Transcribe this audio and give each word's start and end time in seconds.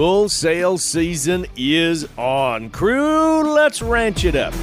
Bull 0.00 0.30
sale 0.30 0.78
season 0.78 1.44
is 1.58 2.08
on. 2.16 2.70
Crew, 2.70 3.42
let's 3.42 3.82
ranch 3.82 4.24
it 4.24 4.34
up. 4.34 4.54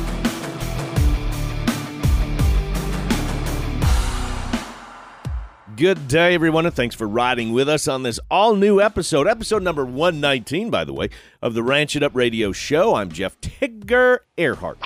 Good 5.75 6.08
day, 6.08 6.34
everyone, 6.34 6.65
and 6.65 6.74
thanks 6.74 6.95
for 6.95 7.08
riding 7.08 7.54
with 7.54 7.70
us 7.70 7.88
on 7.88 8.02
this 8.02 8.20
all 8.31 8.55
new 8.55 8.81
episode, 8.81 9.27
episode 9.27 9.61
number 9.61 9.86
119, 9.86 10.71
by 10.71 10.84
the 10.84 10.93
way, 10.93 11.11
of 11.39 11.54
the 11.54 11.61
Ranch 11.61 11.95
It 11.95 12.01
Up 12.01 12.15
Radio 12.15 12.51
Show. 12.51 12.95
I'm 12.95 13.11
Jeff 13.11 13.39
Tigger 13.39 14.21
Earhart. 14.39 14.79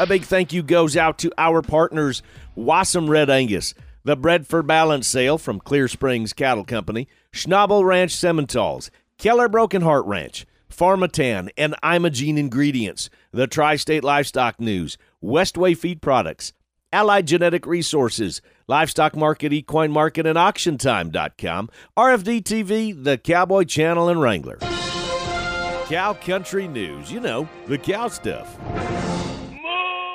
A 0.00 0.06
big 0.08 0.24
thank 0.24 0.52
you 0.52 0.64
goes 0.64 0.96
out 0.96 1.18
to 1.18 1.30
our 1.38 1.62
partners, 1.62 2.20
Wassom 2.56 3.08
Red 3.08 3.30
Angus, 3.30 3.74
the 4.02 4.16
Bred 4.16 4.44
for 4.44 4.64
Balance 4.64 5.06
sale 5.06 5.38
from 5.38 5.60
Clear 5.60 5.86
Springs 5.86 6.32
Cattle 6.32 6.64
Company, 6.64 7.06
Schnabel 7.32 7.84
Ranch 7.84 8.12
Simmentals, 8.12 8.90
Keller 9.22 9.48
Broken 9.48 9.82
Heart 9.82 10.06
Ranch, 10.06 10.46
Pharmatan, 10.68 11.48
and 11.56 11.76
Imogene 11.80 12.36
Ingredients, 12.36 13.08
the 13.30 13.46
Tri 13.46 13.76
State 13.76 14.02
Livestock 14.02 14.58
News, 14.58 14.98
Westway 15.22 15.76
Feed 15.76 16.02
Products, 16.02 16.52
Allied 16.92 17.28
Genetic 17.28 17.64
Resources, 17.64 18.42
Livestock 18.66 19.14
Market, 19.14 19.52
Equine 19.52 19.92
Market, 19.92 20.26
and 20.26 20.36
AuctionTime.com, 20.36 21.70
RFD 21.96 22.42
TV, 22.42 23.04
the 23.04 23.16
Cowboy 23.16 23.62
Channel, 23.62 24.08
and 24.08 24.20
Wrangler. 24.20 24.56
Cow 24.56 26.18
Country 26.20 26.66
News, 26.66 27.12
you 27.12 27.20
know, 27.20 27.48
the 27.68 27.78
cow 27.78 28.08
stuff. 28.08 28.58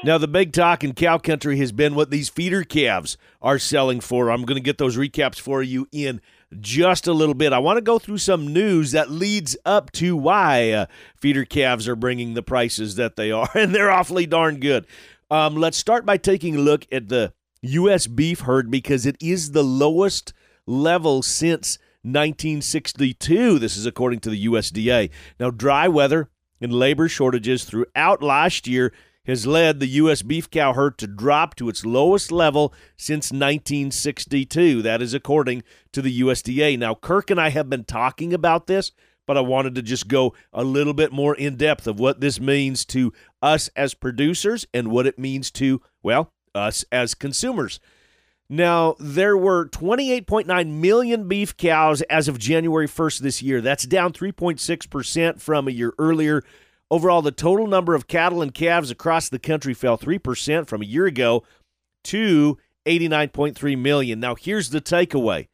Now, 0.03 0.17
the 0.17 0.27
big 0.27 0.51
talk 0.51 0.83
in 0.83 0.93
cow 0.93 1.17
country 1.17 1.57
has 1.59 1.71
been 1.71 1.95
what 1.95 2.11
these 2.11 2.27
feeder 2.27 2.63
calves 2.63 3.17
are 3.41 3.57
selling 3.57 3.99
for. 3.99 4.29
I'm 4.29 4.43
going 4.43 4.57
to 4.57 4.63
get 4.63 4.77
those 4.77 4.97
recaps 4.97 5.39
for 5.39 5.63
you 5.63 5.87
in 5.93 6.19
just 6.59 7.07
a 7.07 7.13
little 7.13 7.35
bit. 7.35 7.53
I 7.53 7.59
want 7.59 7.77
to 7.77 7.81
go 7.81 7.99
through 7.99 8.19
some 8.19 8.53
news 8.53 8.91
that 8.91 9.11
leads 9.11 9.57
up 9.65 9.91
to 9.93 10.15
why 10.15 10.71
uh, 10.71 10.85
feeder 11.15 11.45
calves 11.45 11.87
are 11.87 11.95
bringing 11.95 12.33
the 12.33 12.43
prices 12.43 12.95
that 12.95 13.15
they 13.15 13.31
are, 13.31 13.49
and 13.55 13.73
they're 13.73 13.91
awfully 13.91 14.25
darn 14.25 14.59
good. 14.59 14.85
Um, 15.29 15.55
let's 15.55 15.77
start 15.77 16.05
by 16.05 16.17
taking 16.17 16.55
a 16.55 16.59
look 16.59 16.85
at 16.91 17.09
the 17.09 17.33
U.S. 17.61 18.07
beef 18.07 18.41
herd 18.41 18.71
because 18.71 19.05
it 19.05 19.17
is 19.19 19.51
the 19.51 19.63
lowest 19.63 20.33
level 20.65 21.21
since 21.21 21.77
1962. 22.03 23.59
This 23.59 23.75
is 23.75 23.85
according 23.85 24.21
to 24.21 24.29
the 24.29 24.45
USDA. 24.45 25.09
Now, 25.39 25.51
dry 25.51 25.87
weather 25.87 26.29
and 26.61 26.71
labor 26.71 27.09
shortages 27.09 27.65
throughout 27.65 28.23
last 28.23 28.67
year 28.67 28.93
has 29.27 29.45
led 29.45 29.79
the 29.79 29.87
U.S. 29.87 30.23
beef 30.23 30.49
cow 30.49 30.73
herd 30.73 30.97
to 30.97 31.07
drop 31.07 31.55
to 31.55 31.69
its 31.69 31.85
lowest 31.85 32.31
level 32.31 32.73
since 32.95 33.31
1962. 33.31 34.81
That 34.81 35.01
is 35.01 35.13
according 35.13 35.63
to 35.91 36.01
the 36.01 36.21
USDA. 36.21 36.79
Now, 36.79 36.95
Kirk 36.95 37.29
and 37.29 37.39
I 37.39 37.49
have 37.49 37.69
been 37.69 37.83
talking 37.83 38.33
about 38.33 38.67
this 38.67 38.91
but 39.27 39.37
I 39.37 39.41
wanted 39.41 39.75
to 39.75 39.83
just 39.83 40.07
go 40.07 40.33
a 40.53 40.63
little 40.63 40.93
bit 40.93 41.11
more 41.11 41.35
in 41.35 41.57
depth 41.57 41.85
of 41.85 41.99
what 41.99 42.21
this 42.21 42.39
means 42.39 42.85
to 42.85 43.13
us 43.41 43.69
as 43.75 43.93
producers 43.93 44.65
and 44.73 44.87
what 44.87 45.05
it 45.05 45.19
means 45.19 45.51
to, 45.51 45.81
well, 46.01 46.31
us 46.55 46.83
as 46.91 47.13
consumers. 47.13 47.79
Now, 48.49 48.95
there 48.97 49.37
were 49.37 49.67
28.9 49.67 50.71
million 50.71 51.27
beef 51.27 51.57
cows 51.57 52.01
as 52.03 52.29
of 52.29 52.39
January 52.39 52.87
1st 52.87 53.19
this 53.19 53.41
year. 53.41 53.59
That's 53.59 53.85
down 53.85 54.13
3.6% 54.13 55.41
from 55.41 55.67
a 55.67 55.71
year 55.71 55.93
earlier. 55.99 56.41
Overall, 56.89 57.21
the 57.21 57.31
total 57.31 57.67
number 57.67 57.95
of 57.95 58.07
cattle 58.07 58.41
and 58.41 58.53
calves 58.53 58.91
across 58.91 59.27
the 59.27 59.39
country 59.39 59.73
fell 59.73 59.97
3% 59.97 60.67
from 60.67 60.81
a 60.81 60.85
year 60.85 61.05
ago 61.05 61.43
to 62.05 62.57
89.3 62.85 63.77
million. 63.77 64.19
Now, 64.19 64.35
here's 64.35 64.69
the 64.69 64.81
takeaway 64.81 65.47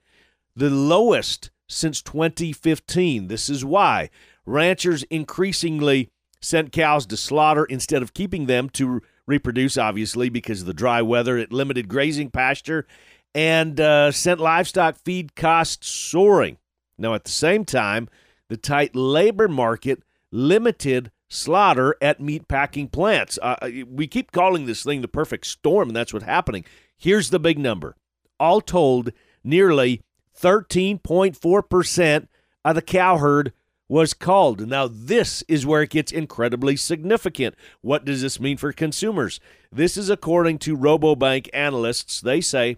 the 0.56 0.70
lowest 0.70 1.50
since 1.68 2.02
2015. 2.04 3.28
This 3.28 3.50
is 3.50 3.66
why 3.66 4.12
ranchers 4.46 5.04
increasingly 5.04 6.12
sent 6.40 6.72
cows 6.72 7.06
to 7.08 7.18
slaughter 7.18 7.66
instead 7.66 8.04
of 8.04 8.14
keeping 8.14 8.46
them 8.46 8.70
to 8.70 9.02
reproduce, 9.26 9.78
obviously, 9.78 10.30
because 10.30 10.62
of 10.62 10.68
the 10.68 10.74
dry 10.74 11.02
weather. 11.02 11.38
It 11.38 11.52
limited 11.52 11.88
grazing 11.88 12.30
pasture 12.30 12.86
and 13.34 13.80
uh, 13.80 14.12
sent 14.12 14.40
livestock 14.40 14.98
feed 14.98 15.36
costs 15.36 15.88
soaring. 15.88 16.58
Now, 16.98 17.16
at 17.16 17.24
the 17.24 17.32
same 17.32 17.66
time, 17.66 18.10
the 18.50 18.58
tight 18.58 18.96
labor 18.96 19.48
market 19.48 20.04
limited 20.32 21.12
slaughter 21.34 21.96
at 22.02 22.22
meat 22.22 22.48
packing 22.48 22.88
plants. 22.88 23.40
Uh, 23.42 23.56
uh 23.62 23.70
we 23.90 24.08
keep 24.08 24.32
calling 24.32 24.66
this 24.66 24.84
thing 24.84 25.02
the 25.02 25.08
perfect 25.08 25.46
storm, 25.46 25.90
and 25.90 25.96
that's 25.96 26.14
what's 26.14 26.26
happening. 26.26 26.66
Here's 26.98 27.30
the 27.30 27.40
big 27.40 27.58
number. 27.58 27.96
All 28.40 28.62
told, 28.62 29.12
nearly 29.44 30.02
13.4% 30.40 32.28
of 32.66 32.76
the 32.76 32.82
cow 32.82 33.18
herd 33.18 33.54
was 33.90 34.14
culled. 34.14 34.68
Now, 34.68 34.88
this 34.88 35.44
is 35.48 35.66
where 35.66 35.84
it 35.84 35.92
gets 35.92 36.12
incredibly 36.12 36.76
significant. 36.76 37.56
What 37.82 38.06
does 38.06 38.22
this 38.22 38.40
mean 38.40 38.58
for 38.58 38.72
consumers? 38.72 39.40
This 39.72 39.98
is 39.98 40.10
according 40.10 40.60
to 40.60 40.78
Rabobank 40.78 41.50
analysts. 41.54 42.22
They 42.22 42.42
say 42.42 42.78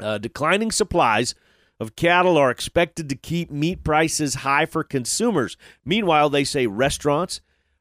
uh, 0.00 0.18
declining 0.18 0.70
supplies 0.70 1.34
of 1.80 1.96
cattle 1.96 2.36
are 2.36 2.50
expected 2.50 3.08
to 3.08 3.16
keep 3.16 3.50
meat 3.50 3.82
prices 3.84 4.36
high 4.36 4.66
for 4.66 4.84
consumers. 4.84 5.56
Meanwhile, 5.84 6.30
they 6.30 6.44
say 6.44 6.66
restaurants, 6.66 7.40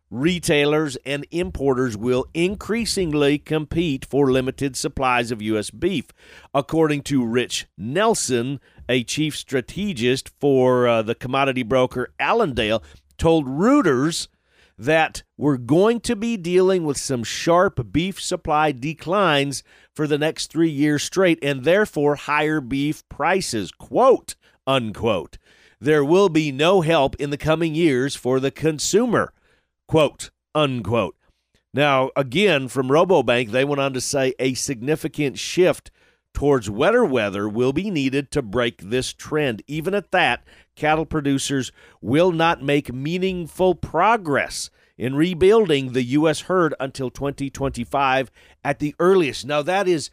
retailers, 0.10 0.96
and 1.06 1.26
importers 1.32 1.98
will 1.98 2.26
increasingly 2.34 3.38
compete 3.38 4.06
for 4.06 4.32
limited 4.32 4.76
supplies 4.76 5.32
of 5.32 5.42
U.S. 5.42 5.70
beef. 5.70 6.08
According 6.54 7.02
to 7.04 7.26
Rich 7.26 7.68
Nelson, 7.78 8.60
a 8.88 9.04
chief 9.04 9.36
strategist 9.36 10.30
for 10.40 10.88
uh, 10.88 11.02
the 11.02 11.16
commodity 11.16 11.64
broker 11.64 12.14
Allendale, 12.20 12.84
told 13.18 13.48
Reuters 13.48 14.28
that 14.78 15.24
we're 15.38 15.58
going 15.58 16.00
to 16.02 16.16
be 16.16 16.36
dealing 16.36 16.84
with 16.84 16.98
some 16.98 17.24
sharp 17.24 17.92
beef 17.92 18.22
supply 18.22 18.72
declines 18.72 19.64
for 19.96 20.08
the 20.08 20.18
next 20.18 20.52
three 20.52 20.70
years 20.70 21.04
straight 21.04 21.40
and 21.42 21.64
therefore 21.64 22.16
higher 22.16 22.60
beef 22.60 23.08
prices. 23.10 23.72
Quote, 23.72 24.36
unquote. 24.66 25.38
There 25.80 26.04
will 26.04 26.30
be 26.30 26.52
no 26.52 26.82
help 26.82 27.16
in 27.18 27.30
the 27.30 27.38
coming 27.38 27.76
years 27.76 28.16
for 28.16 28.40
the 28.40 28.52
consumer. 28.52 29.34
Quote, 29.88 30.32
unquote. 30.56 31.16
Now, 31.74 32.12
again, 32.16 32.68
from 32.68 32.90
Rabobank, 32.90 33.50
they 33.50 33.66
went 33.66 33.82
on 33.82 33.94
to 33.94 34.02
say 34.02 34.34
a 34.38 34.54
significant 34.54 35.40
shift 35.40 35.90
towards 36.34 36.70
wetter 36.70 37.06
weather 37.06 37.48
will 37.48 37.74
be 37.74 37.90
needed 37.90 38.32
to 38.32 38.42
break 38.42 38.82
this 38.82 39.14
trend. 39.14 39.64
Even 39.68 39.94
at 39.94 40.12
that, 40.12 40.44
cattle 40.76 41.06
producers 41.06 41.72
will 42.02 42.32
not 42.32 42.62
make 42.62 42.94
meaningful 42.94 43.76
progress 43.76 44.70
in 44.98 45.16
rebuilding 45.16 45.94
the 45.94 46.04
U.S. 46.04 46.42
herd 46.42 46.74
until 46.80 47.10
2025 47.10 48.32
at 48.64 48.80
the 48.80 48.96
earliest. 49.00 49.46
Now, 49.46 49.62
that 49.64 49.88
is 49.88 50.10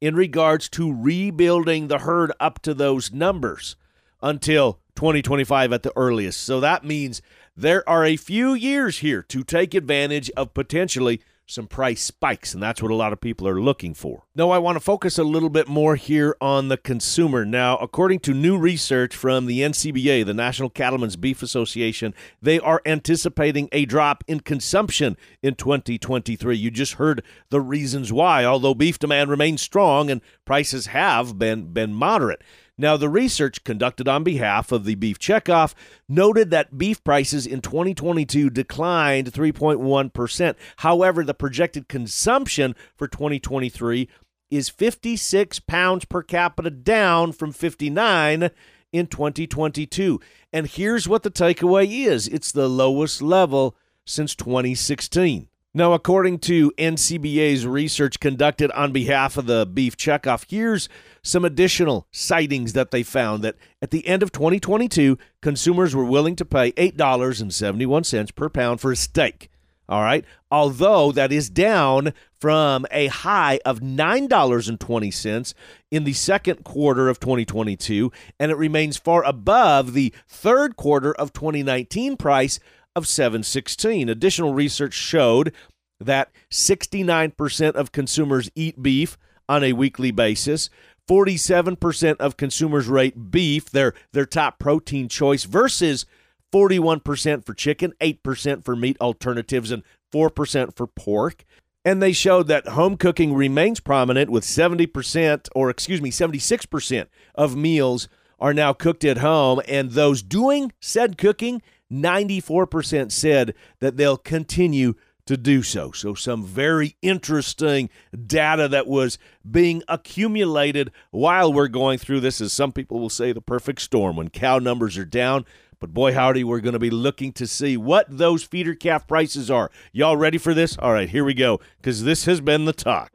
in 0.00 0.14
regards 0.14 0.68
to 0.70 0.94
rebuilding 0.94 1.88
the 1.88 1.98
herd 1.98 2.32
up 2.40 2.60
to 2.62 2.74
those 2.74 3.12
numbers 3.12 3.76
until 4.22 4.80
2025 4.96 5.72
at 5.72 5.82
the 5.82 5.92
earliest. 5.96 6.40
So 6.40 6.60
that 6.60 6.84
means 6.84 7.20
there 7.56 7.88
are 7.88 8.04
a 8.04 8.16
few 8.16 8.54
years 8.54 8.98
here 8.98 9.22
to 9.22 9.44
take 9.44 9.74
advantage 9.74 10.30
of 10.30 10.54
potentially 10.54 11.20
some 11.46 11.66
price 11.66 12.02
spikes, 12.02 12.54
and 12.54 12.62
that's 12.62 12.80
what 12.80 12.90
a 12.90 12.94
lot 12.94 13.12
of 13.12 13.20
people 13.20 13.46
are 13.46 13.60
looking 13.60 13.92
for. 13.92 14.24
No, 14.34 14.50
I 14.50 14.58
want 14.58 14.76
to 14.76 14.80
focus 14.80 15.18
a 15.18 15.24
little 15.24 15.50
bit 15.50 15.68
more 15.68 15.96
here 15.96 16.36
on 16.40 16.68
the 16.68 16.76
consumer. 16.78 17.44
Now, 17.44 17.76
according 17.76 18.20
to 18.20 18.32
new 18.32 18.56
research 18.56 19.14
from 19.14 19.46
the 19.46 19.60
NCBA, 19.60 20.24
the 20.24 20.34
National 20.34 20.70
Cattlemen's 20.70 21.16
Beef 21.16 21.42
Association, 21.42 22.14
they 22.40 22.58
are 22.58 22.80
anticipating 22.86 23.68
a 23.72 23.84
drop 23.84 24.24
in 24.26 24.40
consumption 24.40 25.16
in 25.42 25.54
2023. 25.54 26.56
You 26.56 26.70
just 26.70 26.94
heard 26.94 27.22
the 27.50 27.60
reasons 27.60 28.12
why, 28.12 28.44
although 28.44 28.74
beef 28.74 28.98
demand 28.98 29.28
remains 29.28 29.60
strong 29.60 30.10
and 30.10 30.22
prices 30.46 30.86
have 30.86 31.38
been, 31.38 31.72
been 31.72 31.92
moderate. 31.92 32.42
Now, 32.76 32.96
the 32.96 33.08
research 33.08 33.62
conducted 33.62 34.08
on 34.08 34.24
behalf 34.24 34.72
of 34.72 34.84
the 34.84 34.96
Beef 34.96 35.18
Checkoff 35.18 35.74
noted 36.08 36.50
that 36.50 36.76
beef 36.76 37.02
prices 37.04 37.46
in 37.46 37.60
2022 37.60 38.50
declined 38.50 39.32
3.1%. 39.32 40.56
However, 40.78 41.24
the 41.24 41.34
projected 41.34 41.88
consumption 41.88 42.74
for 42.96 43.06
2023 43.06 44.08
is 44.50 44.68
56 44.68 45.60
pounds 45.60 46.04
per 46.04 46.22
capita, 46.22 46.70
down 46.70 47.32
from 47.32 47.52
59 47.52 48.50
in 48.92 49.06
2022. 49.06 50.20
And 50.52 50.66
here's 50.66 51.08
what 51.08 51.22
the 51.22 51.30
takeaway 51.30 52.06
is 52.06 52.26
it's 52.26 52.50
the 52.50 52.68
lowest 52.68 53.22
level 53.22 53.76
since 54.04 54.34
2016. 54.34 55.48
Now, 55.76 55.92
according 55.92 56.38
to 56.40 56.70
NCBA's 56.78 57.66
research 57.66 58.20
conducted 58.20 58.70
on 58.70 58.92
behalf 58.92 59.36
of 59.36 59.46
the 59.46 59.66
Beef 59.66 59.96
Checkoff, 59.96 60.44
here's 60.48 60.88
some 61.20 61.44
additional 61.44 62.06
sightings 62.12 62.74
that 62.74 62.92
they 62.92 63.02
found 63.02 63.42
that 63.42 63.56
at 63.82 63.90
the 63.90 64.06
end 64.06 64.22
of 64.22 64.30
2022, 64.30 65.18
consumers 65.42 65.92
were 65.92 66.04
willing 66.04 66.36
to 66.36 66.44
pay 66.44 66.70
$8.71 66.72 68.34
per 68.36 68.48
pound 68.48 68.80
for 68.80 68.92
a 68.92 68.96
steak. 68.96 69.50
All 69.88 70.02
right. 70.02 70.24
Although 70.48 71.10
that 71.10 71.32
is 71.32 71.50
down 71.50 72.14
from 72.40 72.86
a 72.92 73.08
high 73.08 73.58
of 73.66 73.80
$9.20 73.80 75.54
in 75.90 76.04
the 76.04 76.12
second 76.12 76.62
quarter 76.62 77.08
of 77.08 77.18
2022, 77.18 78.12
and 78.38 78.52
it 78.52 78.56
remains 78.56 78.96
far 78.96 79.24
above 79.24 79.92
the 79.92 80.14
third 80.28 80.76
quarter 80.76 81.12
of 81.12 81.32
2019 81.32 82.16
price 82.16 82.60
of 82.94 83.06
716. 83.06 84.08
Additional 84.08 84.54
research 84.54 84.94
showed 84.94 85.52
that 86.00 86.30
69% 86.50 87.72
of 87.72 87.92
consumers 87.92 88.50
eat 88.54 88.82
beef 88.82 89.16
on 89.48 89.62
a 89.62 89.72
weekly 89.72 90.10
basis. 90.10 90.70
47% 91.08 92.16
of 92.16 92.36
consumers 92.36 92.88
rate 92.88 93.30
beef 93.30 93.70
their 93.70 93.92
their 94.12 94.24
top 94.24 94.58
protein 94.58 95.08
choice 95.08 95.44
versus 95.44 96.06
41% 96.52 97.44
for 97.44 97.52
chicken, 97.52 97.92
8% 98.00 98.64
for 98.64 98.76
meat 98.76 98.96
alternatives, 99.00 99.70
and 99.70 99.82
4% 100.12 100.76
for 100.76 100.86
pork. 100.86 101.44
And 101.84 102.00
they 102.00 102.12
showed 102.12 102.46
that 102.46 102.68
home 102.68 102.96
cooking 102.96 103.34
remains 103.34 103.80
prominent 103.80 104.30
with 104.30 104.44
70%, 104.44 105.48
or 105.54 105.68
excuse 105.68 106.00
me, 106.00 106.10
76% 106.10 107.06
of 107.34 107.56
meals 107.56 108.08
are 108.38 108.54
now 108.54 108.72
cooked 108.72 109.04
at 109.04 109.18
home. 109.18 109.60
And 109.68 109.90
those 109.90 110.22
doing 110.22 110.72
said 110.80 111.18
cooking, 111.18 111.60
94% 111.92 113.12
said 113.12 113.54
that 113.80 113.96
they'll 113.96 114.16
continue 114.16 114.94
to 115.26 115.36
do 115.36 115.62
so. 115.62 115.90
So, 115.92 116.14
some 116.14 116.44
very 116.44 116.96
interesting 117.00 117.88
data 118.26 118.68
that 118.68 118.86
was 118.86 119.18
being 119.48 119.82
accumulated 119.88 120.90
while 121.10 121.52
we're 121.52 121.68
going 121.68 121.98
through 121.98 122.20
this, 122.20 122.40
as 122.40 122.52
some 122.52 122.72
people 122.72 123.00
will 123.00 123.10
say, 123.10 123.32
the 123.32 123.40
perfect 123.40 123.80
storm 123.80 124.16
when 124.16 124.28
cow 124.28 124.58
numbers 124.58 124.98
are 124.98 125.04
down. 125.04 125.46
But 125.80 125.92
boy, 125.92 126.14
howdy, 126.14 126.44
we're 126.44 126.60
going 126.60 126.74
to 126.74 126.78
be 126.78 126.90
looking 126.90 127.32
to 127.34 127.46
see 127.46 127.76
what 127.76 128.06
those 128.08 128.42
feeder 128.42 128.74
calf 128.74 129.06
prices 129.06 129.50
are. 129.50 129.70
Y'all 129.92 130.16
ready 130.16 130.38
for 130.38 130.54
this? 130.54 130.78
All 130.78 130.92
right, 130.92 131.08
here 131.08 131.24
we 131.24 131.34
go, 131.34 131.60
because 131.78 132.04
this 132.04 132.24
has 132.26 132.40
been 132.40 132.64
the 132.64 132.72
talk. 132.72 133.10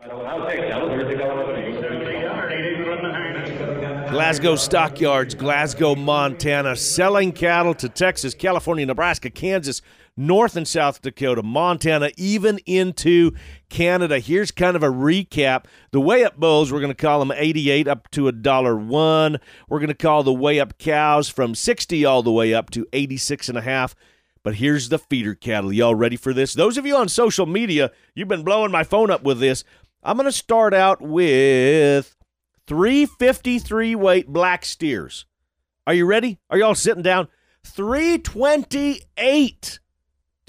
Glasgow 4.11 4.55
Stockyards, 4.55 5.35
Glasgow, 5.35 5.93
Montana, 5.93 6.75
selling 6.75 7.31
cattle 7.31 7.75
to 7.75 7.87
Texas, 7.87 8.33
California, 8.33 8.83
Nebraska, 8.83 9.29
Kansas, 9.29 9.83
North 10.17 10.55
and 10.55 10.67
South 10.67 11.01
Dakota, 11.03 11.43
Montana, 11.43 12.09
even 12.17 12.57
into 12.65 13.31
Canada. 13.69 14.17
Here's 14.17 14.49
kind 14.49 14.75
of 14.75 14.81
a 14.81 14.89
recap. 14.89 15.65
The 15.91 16.01
way 16.01 16.23
up 16.23 16.39
bulls, 16.39 16.71
we're 16.71 16.79
going 16.79 16.91
to 16.91 16.95
call 16.95 17.19
them 17.19 17.31
88 17.35 17.87
up 17.87 18.09
to 18.11 18.27
a 18.27 18.31
dollar 18.31 18.75
one. 18.75 19.37
We're 19.69 19.79
going 19.79 19.89
to 19.89 19.93
call 19.93 20.23
the 20.23 20.33
way 20.33 20.59
up 20.59 20.79
cows 20.79 21.29
from 21.29 21.53
60 21.53 22.03
all 22.03 22.23
the 22.23 22.31
way 22.31 22.51
up 22.51 22.71
to 22.71 22.87
86 22.91 23.47
and 23.47 23.59
a 23.59 23.61
half. 23.61 23.95
But 24.41 24.55
here's 24.55 24.89
the 24.89 24.97
feeder 24.97 25.35
cattle. 25.35 25.71
Y'all 25.71 25.93
ready 25.93 26.15
for 26.15 26.33
this? 26.33 26.55
Those 26.55 26.79
of 26.79 26.85
you 26.87 26.95
on 26.97 27.09
social 27.09 27.45
media, 27.45 27.91
you've 28.15 28.27
been 28.27 28.43
blowing 28.43 28.71
my 28.71 28.83
phone 28.83 29.11
up 29.11 29.23
with 29.23 29.39
this. 29.39 29.63
I'm 30.01 30.17
going 30.17 30.25
to 30.25 30.31
start 30.31 30.73
out 30.73 30.99
with 30.99 32.15
353 32.69 33.95
weight 33.95 34.27
black 34.27 34.63
steers. 34.63 35.25
Are 35.85 35.93
you 35.93 36.05
ready? 36.05 36.39
Are 36.49 36.57
y'all 36.57 36.75
sitting 36.75 37.03
down? 37.03 37.27
328 37.65 39.79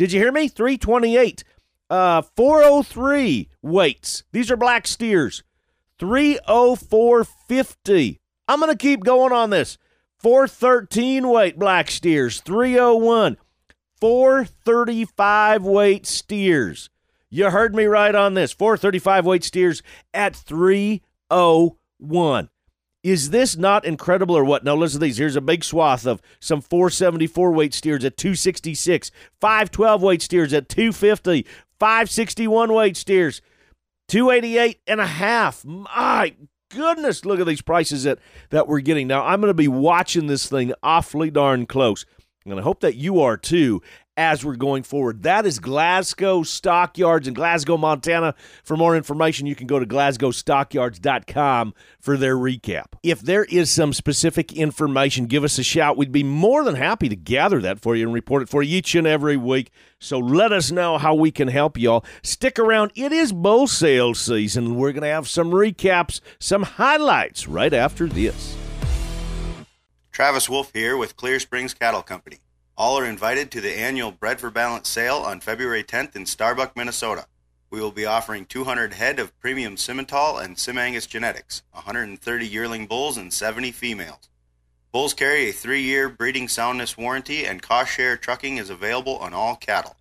did 0.00 0.12
you 0.12 0.18
hear 0.18 0.32
me? 0.32 0.48
328. 0.48 1.44
Uh, 1.90 2.22
403 2.34 3.50
weights. 3.60 4.24
These 4.32 4.50
are 4.50 4.56
black 4.56 4.86
steers. 4.86 5.42
304.50. 5.98 8.18
I'm 8.48 8.60
going 8.60 8.72
to 8.72 8.78
keep 8.78 9.04
going 9.04 9.34
on 9.34 9.50
this. 9.50 9.76
413 10.20 11.28
weight 11.28 11.58
black 11.58 11.90
steers. 11.90 12.40
301. 12.40 13.36
435 14.00 15.64
weight 15.64 16.06
steers. 16.06 16.88
You 17.28 17.50
heard 17.50 17.74
me 17.74 17.84
right 17.84 18.14
on 18.14 18.32
this. 18.32 18.54
435 18.54 19.26
weight 19.26 19.44
steers 19.44 19.82
at 20.14 20.34
301. 22.00 22.50
Is 23.02 23.30
this 23.30 23.56
not 23.56 23.86
incredible 23.86 24.36
or 24.36 24.44
what? 24.44 24.62
Now 24.62 24.76
listen 24.76 25.00
to 25.00 25.06
these. 25.06 25.16
Here's 25.16 25.36
a 25.36 25.40
big 25.40 25.64
swath 25.64 26.06
of 26.06 26.20
some 26.38 26.60
474 26.60 27.52
weight 27.52 27.72
steers 27.72 28.04
at 28.04 28.18
266, 28.18 29.10
512 29.40 30.02
weight 30.02 30.20
steers 30.20 30.52
at 30.52 30.68
250, 30.68 31.46
561 31.78 32.72
weight 32.74 32.96
steers, 32.98 33.40
288 34.08 34.80
and 34.86 35.00
a 35.00 35.06
half. 35.06 35.64
My 35.64 36.34
goodness, 36.70 37.24
look 37.24 37.40
at 37.40 37.46
these 37.46 37.62
prices 37.62 38.04
that, 38.04 38.18
that 38.50 38.68
we're 38.68 38.80
getting. 38.80 39.08
Now 39.08 39.24
I'm 39.24 39.40
going 39.40 39.48
to 39.48 39.54
be 39.54 39.68
watching 39.68 40.26
this 40.26 40.46
thing 40.46 40.74
awfully 40.82 41.30
darn 41.30 41.64
close. 41.64 42.04
And 42.44 42.58
I 42.58 42.62
hope 42.62 42.80
that 42.80 42.96
you 42.96 43.20
are 43.20 43.36
too 43.36 43.82
as 44.20 44.44
we're 44.44 44.54
going 44.54 44.82
forward. 44.82 45.22
That 45.22 45.46
is 45.46 45.58
Glasgow 45.58 46.42
Stockyards 46.42 47.26
in 47.26 47.32
Glasgow, 47.32 47.78
Montana. 47.78 48.34
For 48.62 48.76
more 48.76 48.94
information, 48.94 49.46
you 49.46 49.54
can 49.54 49.66
go 49.66 49.78
to 49.78 49.86
glasgowstockyards.com 49.86 51.74
for 51.98 52.18
their 52.18 52.36
recap. 52.36 52.84
If 53.02 53.22
there 53.22 53.44
is 53.44 53.70
some 53.70 53.94
specific 53.94 54.52
information, 54.52 55.24
give 55.24 55.42
us 55.42 55.58
a 55.58 55.62
shout. 55.62 55.96
We'd 55.96 56.12
be 56.12 56.22
more 56.22 56.64
than 56.64 56.74
happy 56.74 57.08
to 57.08 57.16
gather 57.16 57.62
that 57.62 57.80
for 57.80 57.96
you 57.96 58.04
and 58.04 58.12
report 58.12 58.42
it 58.42 58.50
for 58.50 58.62
you 58.62 58.76
each 58.76 58.94
and 58.94 59.06
every 59.06 59.38
week. 59.38 59.70
So 59.98 60.18
let 60.18 60.52
us 60.52 60.70
know 60.70 60.98
how 60.98 61.14
we 61.14 61.30
can 61.30 61.48
help 61.48 61.78
y'all. 61.78 62.04
Stick 62.22 62.58
around. 62.58 62.92
It 62.94 63.12
is 63.12 63.32
bull 63.32 63.68
sale 63.68 64.12
season. 64.12 64.76
We're 64.76 64.92
going 64.92 65.02
to 65.02 65.08
have 65.08 65.28
some 65.28 65.50
recaps, 65.50 66.20
some 66.38 66.64
highlights 66.64 67.48
right 67.48 67.72
after 67.72 68.06
this. 68.06 68.54
Travis 70.12 70.50
Wolf 70.50 70.72
here 70.74 70.98
with 70.98 71.16
Clear 71.16 71.40
Springs 71.40 71.72
Cattle 71.72 72.02
Company. 72.02 72.40
All 72.80 72.98
are 72.98 73.04
invited 73.04 73.50
to 73.50 73.60
the 73.60 73.78
annual 73.78 74.10
Bred 74.10 74.40
for 74.40 74.48
Balance 74.48 74.88
sale 74.88 75.16
on 75.16 75.40
February 75.40 75.84
10th 75.84 76.16
in 76.16 76.24
Starbuck, 76.24 76.74
Minnesota. 76.74 77.26
We 77.68 77.78
will 77.78 77.90
be 77.90 78.06
offering 78.06 78.46
200 78.46 78.94
head 78.94 79.18
of 79.18 79.38
premium 79.38 79.76
Simmental 79.76 80.42
and 80.42 80.56
Simangus 80.56 81.06
genetics, 81.06 81.62
130 81.72 82.46
yearling 82.46 82.86
bulls, 82.86 83.18
and 83.18 83.30
70 83.34 83.72
females. 83.72 84.30
Bulls 84.92 85.12
carry 85.12 85.50
a 85.50 85.52
three 85.52 85.82
year 85.82 86.08
breeding 86.08 86.48
soundness 86.48 86.96
warranty, 86.96 87.44
and 87.44 87.60
cost 87.60 87.92
share 87.92 88.16
trucking 88.16 88.56
is 88.56 88.70
available 88.70 89.18
on 89.18 89.34
all 89.34 89.56
cattle. 89.56 89.96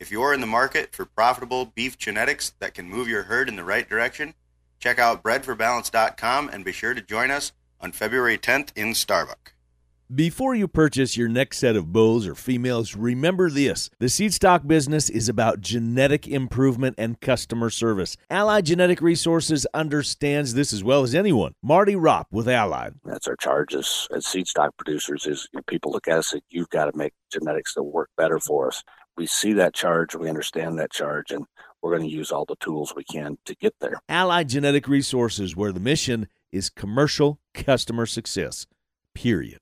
If 0.00 0.10
you 0.10 0.20
are 0.22 0.34
in 0.34 0.40
the 0.40 0.48
market 0.48 0.92
for 0.92 1.04
profitable 1.04 1.66
beef 1.66 1.96
genetics 1.96 2.50
that 2.58 2.74
can 2.74 2.90
move 2.90 3.06
your 3.06 3.22
herd 3.22 3.48
in 3.48 3.54
the 3.54 3.62
right 3.62 3.88
direction, 3.88 4.34
check 4.80 4.98
out 4.98 5.22
bredforbalance.com 5.22 6.48
and 6.48 6.64
be 6.64 6.72
sure 6.72 6.94
to 6.94 7.00
join 7.00 7.30
us 7.30 7.52
on 7.80 7.92
February 7.92 8.38
10th 8.38 8.70
in 8.74 8.92
Starbuck. 8.92 9.53
Before 10.12 10.54
you 10.54 10.68
purchase 10.68 11.16
your 11.16 11.30
next 11.30 11.56
set 11.56 11.76
of 11.76 11.90
bulls 11.90 12.26
or 12.26 12.34
females, 12.34 12.94
remember 12.94 13.48
this. 13.48 13.88
The 14.00 14.10
seed 14.10 14.34
stock 14.34 14.66
business 14.66 15.08
is 15.08 15.30
about 15.30 15.62
genetic 15.62 16.28
improvement 16.28 16.96
and 16.98 17.18
customer 17.22 17.70
service. 17.70 18.18
Allied 18.28 18.66
Genetic 18.66 19.00
Resources 19.00 19.66
understands 19.72 20.52
this 20.52 20.74
as 20.74 20.84
well 20.84 21.04
as 21.04 21.14
anyone. 21.14 21.54
Marty 21.62 21.94
Ropp 21.94 22.26
with 22.30 22.48
Allied. 22.48 22.96
That's 23.02 23.26
our 23.26 23.36
charge 23.36 23.74
as, 23.74 24.06
as 24.14 24.26
seed 24.26 24.46
stock 24.46 24.76
producers 24.76 25.24
is 25.26 25.48
you 25.54 25.60
know, 25.60 25.62
people 25.66 25.90
look 25.90 26.06
at 26.06 26.18
us 26.18 26.34
and 26.34 26.42
you've 26.50 26.68
got 26.68 26.84
to 26.84 26.96
make 26.98 27.14
genetics 27.32 27.72
that 27.72 27.84
work 27.84 28.10
better 28.14 28.38
for 28.38 28.68
us. 28.68 28.82
We 29.16 29.26
see 29.26 29.54
that 29.54 29.72
charge, 29.72 30.14
we 30.14 30.28
understand 30.28 30.78
that 30.78 30.92
charge, 30.92 31.30
and 31.30 31.46
we're 31.80 31.96
going 31.96 32.06
to 32.06 32.14
use 32.14 32.30
all 32.30 32.44
the 32.44 32.56
tools 32.60 32.92
we 32.94 33.04
can 33.04 33.38
to 33.46 33.54
get 33.56 33.74
there. 33.80 34.00
Allied 34.10 34.50
Genetic 34.50 34.86
Resources, 34.86 35.56
where 35.56 35.72
the 35.72 35.80
mission 35.80 36.28
is 36.52 36.68
commercial 36.68 37.40
customer 37.54 38.04
success 38.04 38.66
period. 39.14 39.60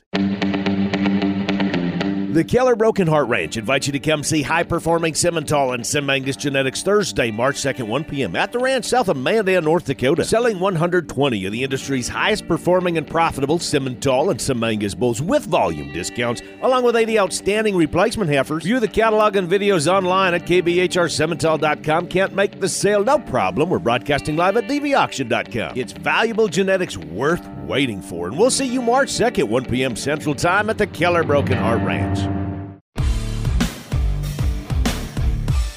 The 2.33 2.45
Keller 2.45 2.77
Broken 2.77 3.07
Heart 3.07 3.29
Ranch 3.29 3.59
invites 3.59 3.87
you 3.87 3.93
to 3.93 3.99
come 3.99 4.23
see 4.23 4.41
high 4.41 4.63
performing 4.63 5.13
Simmental 5.13 5.75
and 5.75 5.85
Simangus 5.85 6.39
Genetics 6.39 6.83
Thursday, 6.83 7.31
March 7.31 7.57
2nd, 7.57 7.87
1 7.87 8.05
p.m. 8.05 8.35
at 8.37 8.53
the 8.53 8.59
ranch 8.59 8.87
south 8.87 9.11
of 9.11 9.19
Mandan, 9.19 9.65
North 9.65 9.85
Dakota. 9.85 10.25
Selling 10.25 10.59
120 10.59 11.45
of 11.45 11.53
the 11.53 11.63
industry's 11.63 12.09
highest 12.09 12.49
performing 12.49 12.97
and 12.97 13.07
profitable 13.07 13.59
Simmental 13.59 14.31
and 14.31 14.41
Simangus 14.41 14.97
bulls 14.97 15.21
with 15.21 15.45
volume 15.45 15.93
discounts, 15.93 16.41
along 16.63 16.85
with 16.85 16.97
80 16.97 17.19
outstanding 17.19 17.77
replacement 17.77 18.31
heifers. 18.31 18.65
View 18.65 18.81
the 18.81 18.89
catalog 18.89 19.37
and 19.37 19.47
videos 19.51 19.87
online 19.87 20.33
at 20.33 20.47
kbhrsimmental.com. 20.47 22.07
Can't 22.07 22.35
make 22.35 22.61
the 22.61 22.69
sale? 22.69 23.05
No 23.05 23.19
problem. 23.19 23.69
We're 23.69 23.79
broadcasting 23.79 24.37
live 24.37 24.57
at 24.57 24.69
dvauction.com. 24.69 25.77
It's 25.77 25.93
valuable 25.93 26.49
genetics 26.49 26.97
worth 26.97 27.47
waiting 27.67 28.01
for. 28.01 28.29
And 28.29 28.39
we'll 28.39 28.51
see 28.51 28.67
you 28.67 28.81
March 28.81 29.09
2nd, 29.09 29.49
1 29.49 29.65
p.m. 29.67 29.97
Central 29.97 30.35
Time 30.35 30.71
at 30.71 30.79
the 30.79 30.87
Keller 30.87 31.25
Broken 31.25 31.59
Heart 31.59 31.83
Ranch. 31.83 32.22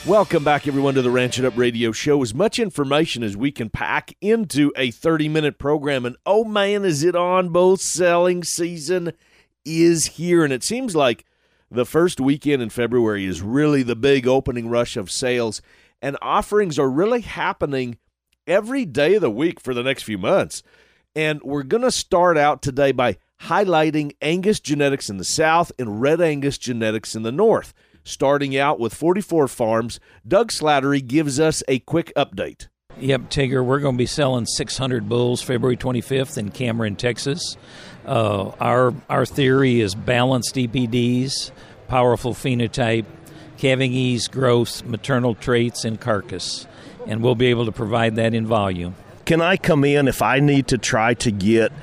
Welcome 0.07 0.43
back, 0.43 0.67
everyone, 0.67 0.93
to 0.93 1.01
the 1.01 1.09
Ranch 1.09 1.39
It 1.39 1.45
Up 1.45 1.57
Radio 1.57 1.91
Show. 1.91 2.21
As 2.21 2.31
much 2.31 2.59
information 2.59 3.23
as 3.23 3.35
we 3.35 3.51
can 3.51 3.71
pack 3.71 4.15
into 4.21 4.71
a 4.75 4.91
30 4.91 5.27
minute 5.29 5.57
program. 5.57 6.05
And 6.05 6.15
oh 6.27 6.43
man, 6.43 6.85
is 6.85 7.03
it 7.03 7.15
on? 7.15 7.49
Both 7.49 7.81
selling 7.81 8.43
season 8.43 9.13
is 9.65 10.05
here. 10.05 10.43
And 10.43 10.53
it 10.53 10.63
seems 10.63 10.95
like 10.95 11.25
the 11.71 11.87
first 11.87 12.21
weekend 12.21 12.61
in 12.61 12.69
February 12.69 13.25
is 13.25 13.41
really 13.41 13.81
the 13.81 13.95
big 13.95 14.27
opening 14.27 14.69
rush 14.69 14.95
of 14.95 15.09
sales. 15.09 15.63
And 16.03 16.17
offerings 16.21 16.77
are 16.77 16.89
really 16.89 17.21
happening 17.21 17.97
every 18.45 18.85
day 18.85 19.15
of 19.15 19.21
the 19.21 19.31
week 19.31 19.59
for 19.59 19.73
the 19.73 19.81
next 19.81 20.03
few 20.03 20.19
months. 20.19 20.61
And 21.15 21.41
we're 21.41 21.63
going 21.63 21.81
to 21.81 21.89
start 21.89 22.37
out 22.37 22.61
today 22.61 22.91
by 22.91 23.17
highlighting 23.41 24.15
Angus 24.21 24.59
genetics 24.59 25.09
in 25.09 25.17
the 25.17 25.23
South 25.23 25.71
and 25.79 25.99
Red 25.99 26.21
Angus 26.21 26.59
genetics 26.59 27.15
in 27.15 27.23
the 27.23 27.31
North. 27.31 27.73
Starting 28.05 28.55
out 28.57 28.79
with 28.79 28.93
44 28.93 29.49
farms. 29.49 29.99
Doug 30.25 30.51
Slattery 30.51 31.05
gives 31.05 31.37
us 31.39 31.61
a 31.67 31.79
quick 31.79 32.13
update. 32.15 32.67
Yep, 32.97 33.23
Tigger, 33.23 33.65
we're 33.65 33.81
going 33.81 33.95
to 33.95 33.97
be 33.97 34.05
selling 34.05 34.45
600 34.45 35.09
bulls 35.09 35.41
February 35.41 35.75
25th 35.75 36.37
in 36.37 36.51
Cameron, 36.51 36.95
Texas. 36.95 37.57
Uh, 38.05 38.51
our 38.61 38.93
our 39.09 39.25
theory 39.25 39.81
is 39.81 39.95
balanced 39.95 40.55
EPDs, 40.55 41.51
powerful 41.89 42.33
phenotype, 42.33 43.05
calving 43.57 43.91
ease, 43.91 44.29
growth, 44.29 44.85
maternal 44.85 45.35
traits, 45.35 45.83
and 45.83 45.99
carcass, 45.99 46.67
and 47.05 47.21
we'll 47.21 47.35
be 47.35 47.47
able 47.47 47.65
to 47.65 47.71
provide 47.71 48.15
that 48.15 48.33
in 48.33 48.45
volume. 48.45 48.95
Can 49.25 49.41
I 49.41 49.57
come 49.57 49.83
in 49.83 50.07
if 50.07 50.21
I 50.21 50.39
need 50.39 50.67
to 50.67 50.77
try 50.77 51.15
to 51.15 51.31
get 51.31 51.73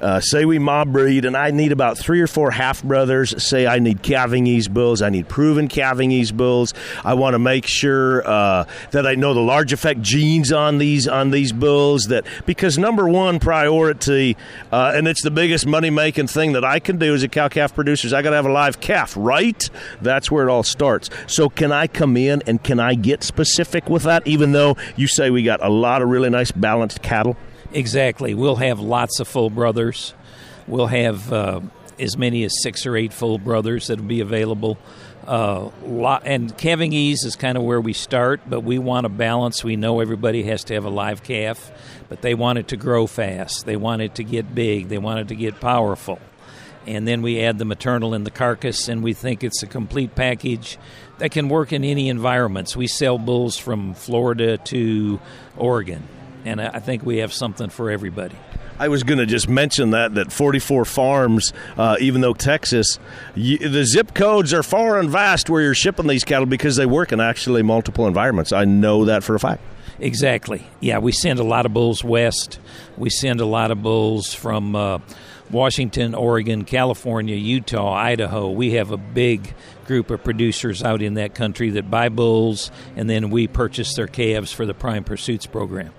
uh, 0.00 0.20
say 0.20 0.44
we 0.44 0.58
mob 0.58 0.92
breed, 0.92 1.24
and 1.24 1.36
I 1.36 1.50
need 1.50 1.72
about 1.72 1.98
three 1.98 2.20
or 2.20 2.26
four 2.26 2.50
half 2.50 2.82
brothers. 2.82 3.42
Say 3.42 3.66
I 3.66 3.78
need 3.78 4.02
calving 4.02 4.46
ease 4.46 4.68
bulls. 4.68 5.02
I 5.02 5.10
need 5.10 5.28
proven 5.28 5.68
calving 5.68 6.10
ease 6.10 6.32
bulls. 6.32 6.74
I 7.04 7.14
want 7.14 7.34
to 7.34 7.38
make 7.38 7.66
sure 7.66 8.26
uh, 8.26 8.64
that 8.92 9.06
I 9.06 9.14
know 9.14 9.34
the 9.34 9.40
large 9.40 9.72
effect 9.72 10.02
genes 10.02 10.52
on 10.52 10.78
these 10.78 11.06
on 11.06 11.30
these 11.30 11.52
bulls. 11.52 12.04
That 12.06 12.26
because 12.46 12.78
number 12.78 13.08
one 13.08 13.38
priority, 13.40 14.36
uh, 14.72 14.92
and 14.94 15.06
it's 15.06 15.22
the 15.22 15.30
biggest 15.30 15.66
money 15.66 15.90
making 15.90 16.28
thing 16.28 16.52
that 16.52 16.64
I 16.64 16.78
can 16.78 16.98
do 16.98 17.14
as 17.14 17.22
a 17.22 17.28
cow 17.28 17.48
calf 17.48 17.74
producer. 17.74 18.06
Is 18.06 18.12
I 18.12 18.22
got 18.22 18.30
to 18.30 18.36
have 18.36 18.46
a 18.46 18.52
live 18.52 18.80
calf, 18.80 19.14
right? 19.16 19.68
That's 20.00 20.30
where 20.30 20.48
it 20.48 20.50
all 20.50 20.62
starts. 20.62 21.10
So 21.26 21.48
can 21.48 21.72
I 21.72 21.86
come 21.86 22.16
in 22.16 22.42
and 22.46 22.62
can 22.62 22.80
I 22.80 22.94
get 22.94 23.22
specific 23.22 23.88
with 23.88 24.04
that? 24.04 24.26
Even 24.26 24.52
though 24.52 24.76
you 24.96 25.06
say 25.06 25.30
we 25.30 25.42
got 25.42 25.62
a 25.62 25.68
lot 25.68 26.02
of 26.02 26.08
really 26.08 26.30
nice 26.30 26.50
balanced 26.50 27.02
cattle. 27.02 27.36
Exactly. 27.72 28.34
We'll 28.34 28.56
have 28.56 28.80
lots 28.80 29.20
of 29.20 29.28
full 29.28 29.50
brothers. 29.50 30.12
We'll 30.66 30.88
have 30.88 31.32
uh, 31.32 31.60
as 31.98 32.16
many 32.16 32.42
as 32.44 32.62
six 32.62 32.84
or 32.84 32.96
eight 32.96 33.12
full 33.12 33.38
brothers 33.38 33.86
that'll 33.86 34.04
be 34.04 34.20
available. 34.20 34.78
Uh, 35.26 35.70
lot, 35.84 36.22
and 36.24 36.56
calving 36.56 36.92
ease 36.92 37.24
is 37.24 37.36
kind 37.36 37.56
of 37.56 37.62
where 37.62 37.80
we 37.80 37.92
start, 37.92 38.40
but 38.48 38.60
we 38.60 38.78
want 38.78 39.06
a 39.06 39.08
balance. 39.08 39.62
We 39.62 39.76
know 39.76 40.00
everybody 40.00 40.42
has 40.44 40.64
to 40.64 40.74
have 40.74 40.84
a 40.84 40.90
live 40.90 41.22
calf, 41.22 41.70
but 42.08 42.22
they 42.22 42.34
want 42.34 42.58
it 42.58 42.68
to 42.68 42.76
grow 42.76 43.06
fast. 43.06 43.66
They 43.66 43.76
want 43.76 44.02
it 44.02 44.16
to 44.16 44.24
get 44.24 44.54
big. 44.54 44.88
They 44.88 44.98
want 44.98 45.20
it 45.20 45.28
to 45.28 45.36
get 45.36 45.60
powerful. 45.60 46.18
And 46.86 47.06
then 47.06 47.22
we 47.22 47.40
add 47.42 47.58
the 47.58 47.64
maternal 47.66 48.14
and 48.14 48.26
the 48.26 48.30
carcass, 48.30 48.88
and 48.88 49.04
we 49.04 49.12
think 49.12 49.44
it's 49.44 49.62
a 49.62 49.66
complete 49.66 50.16
package 50.16 50.78
that 51.18 51.30
can 51.30 51.48
work 51.48 51.72
in 51.72 51.84
any 51.84 52.08
environments. 52.08 52.74
We 52.74 52.88
sell 52.88 53.18
bulls 53.18 53.56
from 53.56 53.94
Florida 53.94 54.56
to 54.56 55.20
Oregon 55.56 56.08
and 56.44 56.60
I 56.60 56.78
think 56.78 57.04
we 57.04 57.18
have 57.18 57.32
something 57.32 57.68
for 57.68 57.90
everybody. 57.90 58.36
I 58.78 58.88
was 58.88 59.02
going 59.02 59.18
to 59.18 59.26
just 59.26 59.46
mention 59.46 59.90
that 59.90 60.14
that 60.14 60.32
44 60.32 60.86
farms, 60.86 61.52
uh, 61.76 61.96
even 62.00 62.22
though 62.22 62.32
Texas, 62.32 62.98
you, 63.34 63.58
the 63.58 63.84
zip 63.84 64.14
codes 64.14 64.54
are 64.54 64.62
far 64.62 64.98
and 64.98 65.10
vast 65.10 65.50
where 65.50 65.60
you're 65.60 65.74
shipping 65.74 66.06
these 66.06 66.24
cattle 66.24 66.46
because 66.46 66.76
they 66.76 66.86
work 66.86 67.12
in 67.12 67.20
actually 67.20 67.62
multiple 67.62 68.06
environments. 68.06 68.52
I 68.52 68.64
know 68.64 69.04
that 69.04 69.22
for 69.22 69.34
a 69.34 69.38
fact. 69.38 69.60
Exactly. 69.98 70.66
Yeah, 70.80 70.98
we 70.98 71.12
send 71.12 71.40
a 71.40 71.44
lot 71.44 71.66
of 71.66 71.74
bulls 71.74 72.02
west. 72.02 72.58
We 72.96 73.10
send 73.10 73.40
a 73.40 73.44
lot 73.44 73.70
of 73.70 73.82
bulls 73.82 74.32
from 74.32 74.74
uh, 74.74 75.00
Washington, 75.50 76.14
Oregon, 76.14 76.64
California, 76.64 77.36
Utah, 77.36 77.92
Idaho. 77.92 78.50
We 78.50 78.72
have 78.72 78.92
a 78.92 78.96
big 78.96 79.52
group 79.84 80.10
of 80.10 80.24
producers 80.24 80.82
out 80.82 81.02
in 81.02 81.14
that 81.14 81.34
country 81.34 81.68
that 81.70 81.90
buy 81.90 82.08
bulls, 82.08 82.70
and 82.96 83.10
then 83.10 83.28
we 83.28 83.46
purchase 83.46 83.94
their 83.94 84.06
calves 84.06 84.52
for 84.52 84.64
the 84.64 84.74
Prime 84.74 85.04
Pursuits 85.04 85.44
program. 85.44 85.92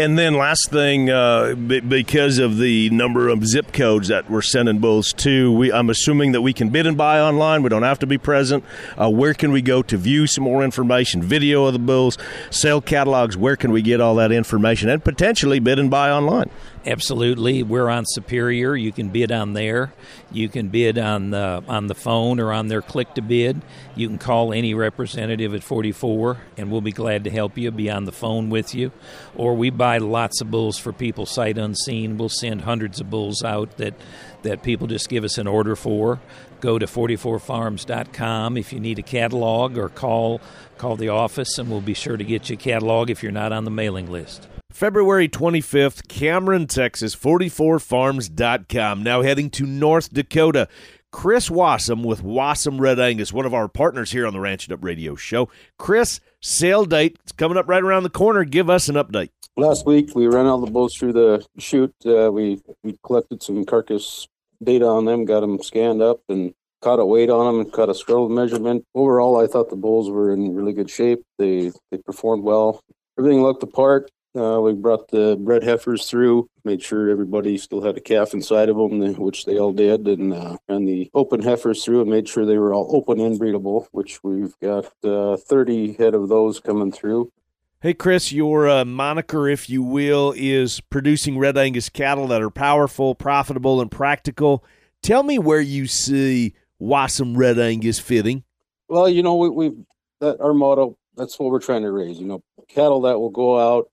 And 0.00 0.18
then 0.18 0.32
last 0.32 0.70
thing, 0.70 1.10
uh, 1.10 1.54
because 1.54 2.38
of 2.38 2.56
the 2.56 2.88
number 2.88 3.28
of 3.28 3.46
zip 3.46 3.70
codes 3.70 4.08
that 4.08 4.30
we're 4.30 4.40
sending 4.40 4.78
bulls 4.78 5.12
to, 5.18 5.52
we, 5.52 5.70
I'm 5.70 5.90
assuming 5.90 6.32
that 6.32 6.40
we 6.40 6.54
can 6.54 6.70
bid 6.70 6.86
and 6.86 6.96
buy 6.96 7.20
online. 7.20 7.62
We 7.62 7.68
don't 7.68 7.82
have 7.82 7.98
to 7.98 8.06
be 8.06 8.16
present. 8.16 8.64
Uh, 8.96 9.10
where 9.10 9.34
can 9.34 9.52
we 9.52 9.60
go 9.60 9.82
to 9.82 9.98
view 9.98 10.26
some 10.26 10.44
more 10.44 10.64
information, 10.64 11.22
video 11.22 11.66
of 11.66 11.74
the 11.74 11.78
bulls, 11.78 12.16
sale 12.48 12.80
catalogs? 12.80 13.36
Where 13.36 13.56
can 13.56 13.72
we 13.72 13.82
get 13.82 14.00
all 14.00 14.14
that 14.14 14.32
information 14.32 14.88
and 14.88 15.04
potentially 15.04 15.58
bid 15.58 15.78
and 15.78 15.90
buy 15.90 16.10
online? 16.10 16.48
Absolutely, 16.86 17.62
we're 17.62 17.90
on 17.90 18.06
Superior. 18.06 18.74
You 18.74 18.90
can 18.90 19.10
bid 19.10 19.30
on 19.30 19.52
there. 19.52 19.92
You 20.32 20.48
can 20.48 20.68
bid 20.68 20.96
on 20.96 21.28
the 21.28 21.62
on 21.68 21.88
the 21.88 21.94
phone 21.94 22.40
or 22.40 22.54
on 22.54 22.68
their 22.68 22.80
click 22.80 23.12
to 23.16 23.22
bid. 23.22 23.60
You 23.94 24.08
can 24.08 24.16
call 24.16 24.54
any 24.54 24.72
representative 24.72 25.54
at 25.54 25.62
44, 25.62 26.38
and 26.56 26.70
we'll 26.72 26.80
be 26.80 26.92
glad 26.92 27.24
to 27.24 27.30
help 27.30 27.58
you. 27.58 27.70
Be 27.70 27.90
on 27.90 28.06
the 28.06 28.12
phone 28.12 28.48
with 28.48 28.74
you, 28.74 28.92
or 29.36 29.54
we 29.54 29.68
buy 29.68 29.98
lots 29.98 30.40
of 30.40 30.50
bulls 30.50 30.78
for 30.78 30.90
people 30.90 31.26
sight 31.26 31.58
unseen. 31.58 32.16
We'll 32.16 32.30
send 32.30 32.62
hundreds 32.62 32.98
of 32.98 33.10
bulls 33.10 33.44
out 33.44 33.76
that 33.76 33.92
that 34.40 34.62
people 34.62 34.86
just 34.86 35.10
give 35.10 35.22
us 35.22 35.36
an 35.36 35.46
order 35.46 35.76
for. 35.76 36.18
Go 36.62 36.78
to 36.78 36.86
44farms.com 36.86 38.56
if 38.56 38.72
you 38.72 38.80
need 38.80 38.98
a 38.98 39.02
catalog, 39.02 39.76
or 39.76 39.90
call 39.90 40.40
call 40.78 40.96
the 40.96 41.10
office, 41.10 41.58
and 41.58 41.70
we'll 41.70 41.82
be 41.82 41.92
sure 41.92 42.16
to 42.16 42.24
get 42.24 42.48
you 42.48 42.54
a 42.54 42.56
catalog 42.56 43.10
if 43.10 43.22
you're 43.22 43.32
not 43.32 43.52
on 43.52 43.64
the 43.64 43.70
mailing 43.70 44.10
list. 44.10 44.48
February 44.70 45.28
25th, 45.28 46.08
Cameron, 46.08 46.66
Texas, 46.66 47.14
44farms.com. 47.14 49.02
Now 49.02 49.22
heading 49.22 49.50
to 49.50 49.66
North 49.66 50.12
Dakota. 50.12 50.68
Chris 51.12 51.48
Wasem 51.48 52.04
with 52.04 52.22
Wasem 52.22 52.78
Red 52.80 53.00
Angus, 53.00 53.32
one 53.32 53.44
of 53.44 53.52
our 53.52 53.66
partners 53.66 54.12
here 54.12 54.26
on 54.26 54.32
the 54.32 54.38
Ranch 54.38 54.66
It 54.68 54.72
Up 54.72 54.84
Radio 54.84 55.16
Show. 55.16 55.48
Chris, 55.76 56.20
sale 56.40 56.84
date 56.84 57.18
it's 57.22 57.32
coming 57.32 57.58
up 57.58 57.68
right 57.68 57.82
around 57.82 58.04
the 58.04 58.10
corner. 58.10 58.44
Give 58.44 58.70
us 58.70 58.88
an 58.88 58.94
update. 58.94 59.30
Last 59.56 59.86
week 59.86 60.14
we 60.14 60.28
ran 60.28 60.46
all 60.46 60.60
the 60.60 60.70
bulls 60.70 60.94
through 60.94 61.14
the 61.14 61.44
chute. 61.58 61.94
Uh, 62.06 62.30
we 62.32 62.62
we 62.84 62.96
collected 63.04 63.42
some 63.42 63.64
carcass 63.64 64.28
data 64.62 64.86
on 64.86 65.04
them, 65.04 65.24
got 65.24 65.40
them 65.40 65.60
scanned 65.60 66.00
up, 66.00 66.20
and 66.28 66.54
caught 66.80 67.00
a 67.00 67.04
weight 67.04 67.28
on 67.28 67.46
them 67.46 67.64
and 67.64 67.72
caught 67.72 67.90
a 67.90 67.94
scroll 67.94 68.28
measurement. 68.28 68.84
Overall, 68.94 69.42
I 69.42 69.48
thought 69.48 69.68
the 69.68 69.76
bulls 69.76 70.08
were 70.08 70.32
in 70.32 70.54
really 70.54 70.72
good 70.72 70.88
shape. 70.88 71.22
They 71.38 71.72
they 71.90 71.98
performed 71.98 72.44
well. 72.44 72.80
Everything 73.18 73.42
looked 73.42 73.60
the 73.60 73.66
part. 73.66 74.10
Uh, 74.36 74.60
we 74.60 74.72
brought 74.72 75.08
the 75.08 75.36
bred 75.40 75.64
heifers 75.64 76.08
through, 76.08 76.48
made 76.64 76.80
sure 76.80 77.10
everybody 77.10 77.58
still 77.58 77.82
had 77.82 77.96
a 77.96 78.00
calf 78.00 78.32
inside 78.32 78.68
of 78.68 78.76
them, 78.76 79.00
which 79.14 79.44
they 79.44 79.58
all 79.58 79.72
did, 79.72 80.06
and 80.06 80.32
uh, 80.32 80.56
ran 80.68 80.84
the 80.84 81.10
open 81.14 81.42
heifers 81.42 81.84
through 81.84 82.00
and 82.00 82.10
made 82.10 82.28
sure 82.28 82.46
they 82.46 82.58
were 82.58 82.72
all 82.72 82.94
open 82.94 83.18
inbreedable, 83.18 83.86
which 83.90 84.22
we've 84.22 84.56
got 84.60 84.86
uh, 85.04 85.36
30 85.36 85.94
head 85.94 86.14
of 86.14 86.28
those 86.28 86.60
coming 86.60 86.92
through. 86.92 87.32
Hey, 87.80 87.92
Chris, 87.92 88.30
your 88.30 88.68
uh, 88.68 88.84
moniker, 88.84 89.48
if 89.48 89.68
you 89.68 89.82
will, 89.82 90.32
is 90.36 90.80
producing 90.80 91.36
Red 91.36 91.58
Angus 91.58 91.88
cattle 91.88 92.28
that 92.28 92.42
are 92.42 92.50
powerful, 92.50 93.16
profitable, 93.16 93.80
and 93.80 93.90
practical. 93.90 94.64
Tell 95.02 95.24
me 95.24 95.38
where 95.40 95.62
you 95.62 95.88
see 95.88 96.54
Wasem 96.80 97.36
Red 97.36 97.58
Angus 97.58 97.98
fitting. 97.98 98.44
Well, 98.88 99.08
you 99.08 99.22
know, 99.22 99.34
we, 99.34 99.48
we've 99.48 99.78
that 100.20 100.40
our 100.40 100.54
motto. 100.54 100.96
That's 101.16 101.38
what 101.38 101.50
we're 101.50 101.60
trying 101.60 101.82
to 101.82 101.90
raise. 101.90 102.20
You 102.20 102.26
know, 102.26 102.42
cattle 102.68 103.00
that 103.02 103.18
will 103.18 103.30
go 103.30 103.58
out 103.58 103.90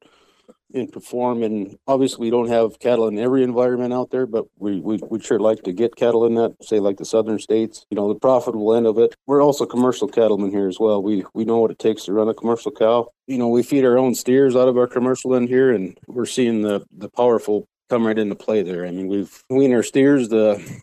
and 0.74 0.92
perform. 0.92 1.44
And 1.44 1.78
obviously, 1.88 2.26
we 2.26 2.30
don't 2.30 2.50
have 2.50 2.80
cattle 2.80 3.08
in 3.08 3.18
every 3.18 3.44
environment 3.44 3.94
out 3.94 4.12
there, 4.12 4.26
but 4.26 4.46
we 4.58 4.80
we 4.80 5.00
would 5.04 5.24
sure 5.24 5.40
like 5.40 5.64
to 5.64 5.72
get 5.72 5.96
cattle 5.96 6.26
in 6.26 6.36
that, 6.36 6.56
say 6.62 6.80
like 6.80 6.98
the 6.98 7.06
southern 7.06 7.40
states. 7.40 7.86
You 7.90 7.96
know, 7.96 8.12
the 8.12 8.20
profitable 8.20 8.74
end 8.74 8.86
of 8.86 8.98
it. 8.98 9.16
We're 9.26 9.44
also 9.44 9.66
commercial 9.66 10.08
cattlemen 10.08 10.52
here 10.52 10.68
as 10.68 10.80
well. 10.80 11.02
We 11.02 11.26
we 11.34 11.46
know 11.46 11.60
what 11.60 11.72
it 11.72 11.80
takes 11.80 12.06
to 12.06 12.14
run 12.14 12.30
a 12.30 12.34
commercial 12.34 12.72
cow. 12.72 13.10
You 13.28 13.38
know, 13.38 13.48
we 13.48 13.64
feed 13.64 13.86
our 13.86 13.98
own 13.98 14.16
steers 14.16 14.56
out 14.56 14.68
of 14.68 14.78
our 14.78 14.88
commercial 14.88 15.36
end 15.36 15.50
here, 15.50 15.72
and 15.72 15.98
we're 16.08 16.26
seeing 16.26 16.62
the 16.62 16.86
the 16.92 17.10
powerful 17.10 17.68
come 17.90 18.06
right 18.06 18.20
into 18.20 18.36
play 18.36 18.64
there. 18.64 18.86
I 18.86 18.92
mean, 18.92 19.08
we've 19.08 19.44
weaned 19.50 19.74
our 19.74 19.84
steers 19.84 20.30
the 20.30 20.82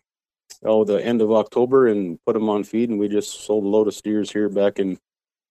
oh 0.65 0.85
the 0.85 1.05
end 1.05 1.21
of 1.21 1.33
October 1.33 1.89
and 1.89 2.19
put 2.25 2.35
them 2.35 2.49
on 2.49 2.65
feed, 2.65 2.91
and 2.91 2.99
we 2.99 3.09
just 3.09 3.45
sold 3.45 3.65
a 3.65 3.69
load 3.69 3.89
of 3.89 3.95
steers 3.95 4.31
here 4.31 4.49
back 4.49 4.79
in 4.79 4.99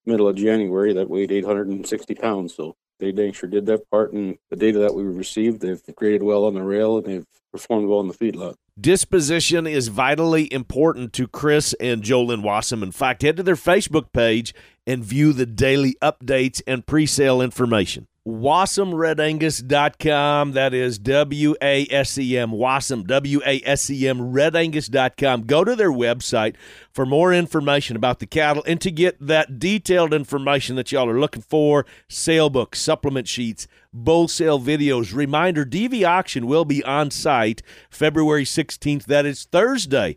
middle 0.06 0.28
of 0.28 0.36
January 0.36 0.94
that 0.94 1.10
weighed 1.10 1.32
860 1.32 2.16
pounds. 2.16 2.56
So 2.56 2.75
they 3.04 3.12
dang 3.12 3.34
sure 3.34 3.50
did 3.50 3.66
that 3.66 3.90
part. 3.92 4.14
And 4.14 4.38
the 4.50 4.56
data 4.56 4.80
that 4.80 4.96
we 4.96 5.04
received, 5.04 5.62
they've 5.62 5.82
graded 5.96 6.24
well 6.24 6.46
on 6.46 6.54
the 6.54 6.64
rail 6.64 6.98
and 6.98 7.06
they've 7.06 7.26
performed 7.52 7.88
well 7.88 8.00
in 8.00 8.08
the 8.08 8.14
feedlot. 8.14 8.56
Disposition 8.80 9.68
is 9.68 9.90
vitally 9.90 10.52
important 10.52 11.14
to 11.14 11.28
Chris 11.28 11.76
and 11.80 12.02
Jolyn 12.02 12.42
Wasem. 12.42 12.82
In 12.82 12.92
fact, 12.92 13.22
head 13.22 13.38
to 13.38 13.44
their 13.44 13.56
Facebook 13.56 14.12
page 14.14 14.56
and 14.88 15.04
view 15.04 15.34
the 15.34 15.46
daily 15.46 15.96
updates 16.02 16.62
and 16.66 16.86
pre 16.86 17.06
sale 17.06 17.42
information. 17.42 18.08
WasemRedAngus.com. 18.27 20.51
That 20.53 20.74
is 20.74 20.98
W 21.00 21.56
A 21.62 21.86
S 21.92 22.18
E 22.18 22.38
M, 22.38 22.51
Wasem, 22.51 23.06
W 23.06 23.42
A 23.46 23.62
S 23.65 23.89
E 23.89 24.08
M, 24.08 24.34
RedAngus.com. 24.34 25.42
Go 25.42 25.65
to 25.65 25.75
their 25.75 25.92
website 25.92 26.56
for 26.92 27.06
more 27.06 27.34
information 27.34 27.98
about 27.98 28.20
the 28.20 28.25
cattle 28.25 28.63
and 28.65 28.80
to 28.80 28.89
get 28.92 29.20
that 29.20 29.60
detailed 29.60 30.13
information 30.13 30.77
that 30.77 30.89
y'all 30.92 31.10
are 31.10 31.20
looking 31.20 31.42
for 31.42 31.86
sale 32.08 32.50
books, 32.50 32.80
supplement 32.80 33.27
sheets, 33.27 33.68
bull 33.92 34.30
sale 34.30 34.60
videos. 34.60 35.13
Reminder 35.13 35.65
DV 35.65 36.08
auction 36.08 36.48
will 36.48 36.65
be 36.65 36.82
on 36.86 37.12
site 37.12 37.62
February 37.89 38.46
16th. 38.46 39.03
That 39.06 39.25
is 39.25 39.44
Thursday. 39.44 40.15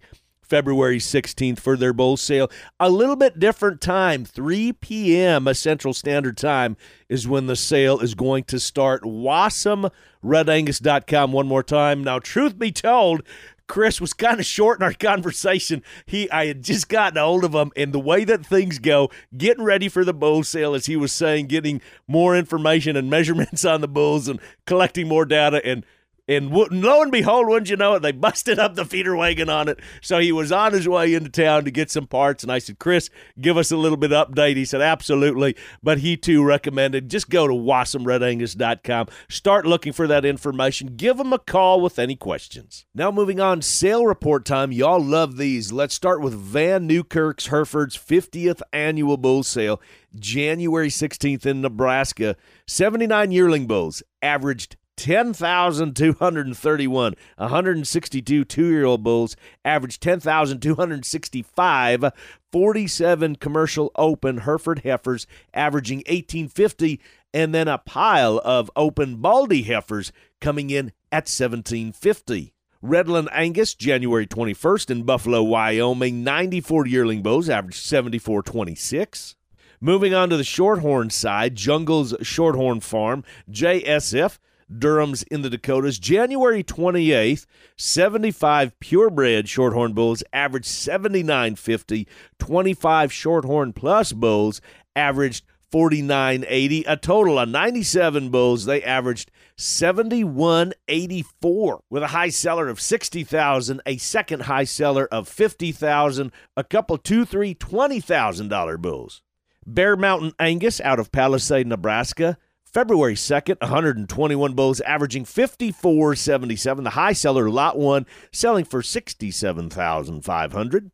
February 0.49 0.99
16th 0.99 1.61
for 1.61 1.77
their 1.77 1.93
bull 1.93 2.17
sale. 2.17 2.51
A 2.81 2.91
little 2.91 3.15
bit 3.17 3.39
different 3.39 3.81
time, 3.81 4.25
3 4.25 4.73
p.m. 4.75 5.47
a 5.47 5.55
Central 5.55 5.93
Standard 5.93 6.37
Time 6.37 6.77
is 7.09 7.29
when 7.29 7.47
the 7.47 7.57
sale 7.57 8.01
is 8.01 8.15
going 8.15 8.45
to 8.45 8.61
start. 8.61 9.03
WasemRedAngus.com 9.03 11.33
one 11.33 11.47
more 11.47 11.63
time. 11.63 12.05
Now, 12.05 12.19
truth 12.19 12.59
be 12.59 12.73
told, 12.73 13.23
Chris 13.67 14.01
was 14.01 14.13
kind 14.13 14.39
of 14.39 14.47
short 14.47 14.81
in 14.81 14.85
our 14.85 14.93
conversation. 14.93 15.83
He, 16.07 16.31
I 16.31 16.47
had 16.47 16.63
just 16.63 16.89
gotten 16.89 17.19
a 17.19 17.23
hold 17.23 17.45
of 17.45 17.55
him, 17.55 17.73
and 17.77 17.93
the 17.93 17.99
way 17.99 18.25
that 18.25 18.47
things 18.47 18.79
go, 18.79 19.11
getting 19.37 19.65
ready 19.65 19.89
for 19.89 20.05
the 20.05 20.15
bull 20.15 20.45
sale, 20.45 20.75
as 20.75 20.87
he 20.87 20.97
was 20.97 21.13
saying, 21.13 21.47
getting 21.47 21.81
more 22.07 22.37
information 22.37 22.97
and 22.97 23.11
measurements 23.11 23.65
on 23.65 23.81
the 23.81 23.89
bulls 23.89 24.29
and 24.29 24.41
collecting 24.67 25.09
more 25.09 25.25
data 25.25 25.65
and 25.65 25.85
and 26.29 26.51
lo 26.51 27.03
and 27.03 27.13
behold, 27.13 27.47
wouldn't 27.47 27.71
you 27.71 27.77
know 27.77 27.95
it, 27.95 28.01
they 28.01 28.13
busted 28.13 28.59
up 28.59 28.75
the 28.75 28.85
feeder 28.85 29.15
wagon 29.15 29.49
on 29.49 29.69
it. 29.69 29.79
So 30.03 30.19
he 30.19 30.33
was 30.33 30.51
on 30.51 30.73
his 30.73 30.89
way 30.89 31.15
into 31.15 31.31
town 31.31 31.65
to 31.65 31.71
get 31.71 31.91
some 31.91 32.07
parts. 32.07 32.43
And 32.43 32.51
I 32.51 32.59
said, 32.59 32.79
Chris, 32.79 33.11
give 33.41 33.57
us 33.57 33.71
a 33.71 33.77
little 33.77 33.97
bit 33.97 34.13
of 34.13 34.29
update. 34.29 34.57
He 34.57 34.65
said, 34.65 34.81
absolutely. 34.81 35.57
But 35.83 35.99
he 35.99 36.17
too 36.17 36.45
recommended 36.45 37.11
just 37.11 37.31
go 37.31 37.47
to 37.47 37.55
wasemredangus.com, 37.55 39.09
start 39.29 39.67
looking 39.67 39.93
for 39.93 40.07
that 40.07 40.25
information, 40.25 40.97
give 40.97 41.17
them 41.17 41.33
a 41.33 41.39
call 41.39 41.81
with 41.81 41.99
any 41.99 42.17
questions. 42.17 42.87
Now, 42.95 43.11
moving 43.11 43.41
on, 43.41 43.63
sale 43.63 44.05
report 44.05 44.45
time. 44.45 44.73
Y'all 44.73 45.03
love 45.03 45.37
these. 45.37 45.73
Let's 45.73 45.95
start 45.95 46.21
with 46.21 46.35
Van 46.35 46.87
Newkirk's 46.87 47.47
Herefords 47.47 47.97
50th 47.97 48.63
annual 48.73 49.17
bull 49.17 49.45
sale, 49.45 49.81
January 50.15 50.89
16th 50.89 51.47
in 51.47 51.61
Nebraska. 51.61 52.37
79 52.67 53.31
yearling 53.31 53.67
bulls 53.67 54.03
averaged 54.21 54.77
10,231. 54.97 57.15
162 57.37 58.45
two 58.45 58.67
year 58.67 58.85
old 58.85 59.03
bulls 59.03 59.37
averaged 59.65 60.01
10,265. 60.03 62.05
47 62.51 63.37
commercial 63.37 63.93
open 63.97 64.39
Hereford 64.39 64.81
heifers 64.81 65.27
averaging 65.53 65.99
1850. 65.99 67.01
And 67.35 67.55
then 67.55 67.69
a 67.69 67.77
pile 67.79 68.41
of 68.45 68.71
open 68.75 69.17
Baldy 69.17 69.63
heifers 69.63 70.11
coming 70.41 70.71
in 70.71 70.93
at 71.13 71.29
1750. 71.29 72.55
Redland 72.83 73.29
Angus, 73.33 73.75
January 73.75 74.27
21st 74.27 74.91
in 74.91 75.03
Buffalo, 75.03 75.43
Wyoming. 75.43 76.25
94 76.25 76.87
yearling 76.87 77.23
bulls 77.23 77.49
averaged 77.49 77.83
7426. 77.83 79.35
Moving 79.81 80.15
on 80.15 80.31
to 80.31 80.37
the 80.37 80.43
Shorthorn 80.43 81.13
side, 81.13 81.57
Jungle's 81.57 82.15
Shorthorn 82.23 82.83
Farm, 82.83 83.25
JSF 83.51 84.39
Durham's 84.75 85.23
in 85.25 85.43
the 85.43 85.51
Dakotas. 85.51 85.99
January 85.99 86.65
28th, 86.65 87.45
75 87.77 88.81
purebred 88.81 89.47
shorthorn 89.47 89.95
bulls 89.95 90.23
averaged 90.33 90.69
79.50. 90.69 92.07
25 92.39 93.13
shorthorn 93.13 93.73
plus 93.73 94.13
bulls 94.13 94.61
averaged 94.95 95.45
49.80. 95.73 96.85
A 96.87 96.97
total 96.97 97.39
of 97.39 97.49
97 97.49 98.29
bulls, 98.31 98.65
they 98.65 98.83
averaged 98.83 99.31
71.84 99.59 101.81
with 101.91 102.03
a 102.03 102.09
high 102.09 102.29
seller 102.29 102.69
of 102.69 102.81
60,000, 102.81 103.81
a 103.87 103.97
second 103.97 104.43
high 104.43 104.65
seller 104.65 105.09
of 105.11 105.29
50,000, 105.29 106.33
a 106.57 106.65
couple 106.65 106.99
two, 106.99 107.25
three, 107.25 107.55
$20,000 107.55 108.81
bulls. 108.81 109.23
Bear 109.67 109.97
Mountain 109.97 110.33
Angus 110.39 110.81
out 110.81 111.01
of 111.01 111.11
Palisade, 111.11 111.67
Nebraska 111.67 112.39
February 112.77 113.15
2nd, 113.15 113.59
121 113.63 114.53
bulls 114.53 114.83
averaging 114.83 115.25
54.77. 115.25 116.85
The 116.85 116.91
high 116.91 117.15
seller, 117.15 117.49
lot 117.49 117.79
1, 117.79 118.05
selling 118.33 118.67
for 118.67 118.83
67,500. 118.83 120.91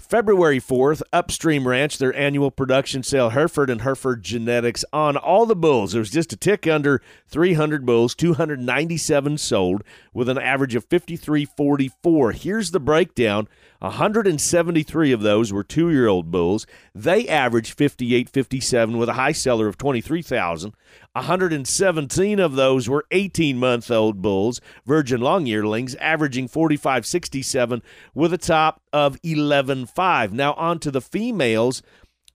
February 0.00 0.58
4th, 0.58 1.02
Upstream 1.12 1.68
Ranch, 1.68 1.98
their 1.98 2.12
annual 2.16 2.50
production 2.50 3.04
sale, 3.04 3.28
Hereford 3.28 3.70
and 3.70 3.82
Hereford 3.82 4.24
Genetics 4.24 4.84
on 4.92 5.16
all 5.16 5.46
the 5.46 5.54
bulls. 5.54 5.92
There 5.92 6.00
was 6.00 6.10
just 6.10 6.32
a 6.32 6.36
tick 6.36 6.66
under 6.66 7.00
300 7.28 7.86
bulls, 7.86 8.16
297 8.16 9.38
sold 9.38 9.84
with 10.12 10.28
an 10.28 10.36
average 10.36 10.74
of 10.74 10.88
53.44. 10.88 12.34
Here's 12.34 12.72
the 12.72 12.80
breakdown 12.80 13.46
173 13.80 15.12
of 15.12 15.22
those 15.22 15.52
were 15.52 15.64
two 15.64 15.90
year 15.90 16.06
old 16.06 16.30
bulls. 16.30 16.66
They 16.94 17.26
averaged 17.26 17.76
58.57 17.78 18.98
with 18.98 19.08
a 19.08 19.14
high 19.14 19.32
seller 19.32 19.68
of 19.68 19.78
23,000. 19.78 20.74
117 21.12 22.38
of 22.38 22.54
those 22.54 22.88
were 22.88 23.06
18 23.10 23.58
month 23.58 23.90
old 23.90 24.20
bulls, 24.20 24.60
virgin 24.84 25.22
long 25.22 25.46
yearlings, 25.46 25.94
averaging 25.96 26.48
45.67 26.48 27.80
with 28.14 28.34
a 28.34 28.38
top 28.38 28.82
of 28.92 29.20
11.5. 29.22 30.32
Now, 30.32 30.52
on 30.54 30.78
to 30.80 30.90
the 30.90 31.00
females. 31.00 31.82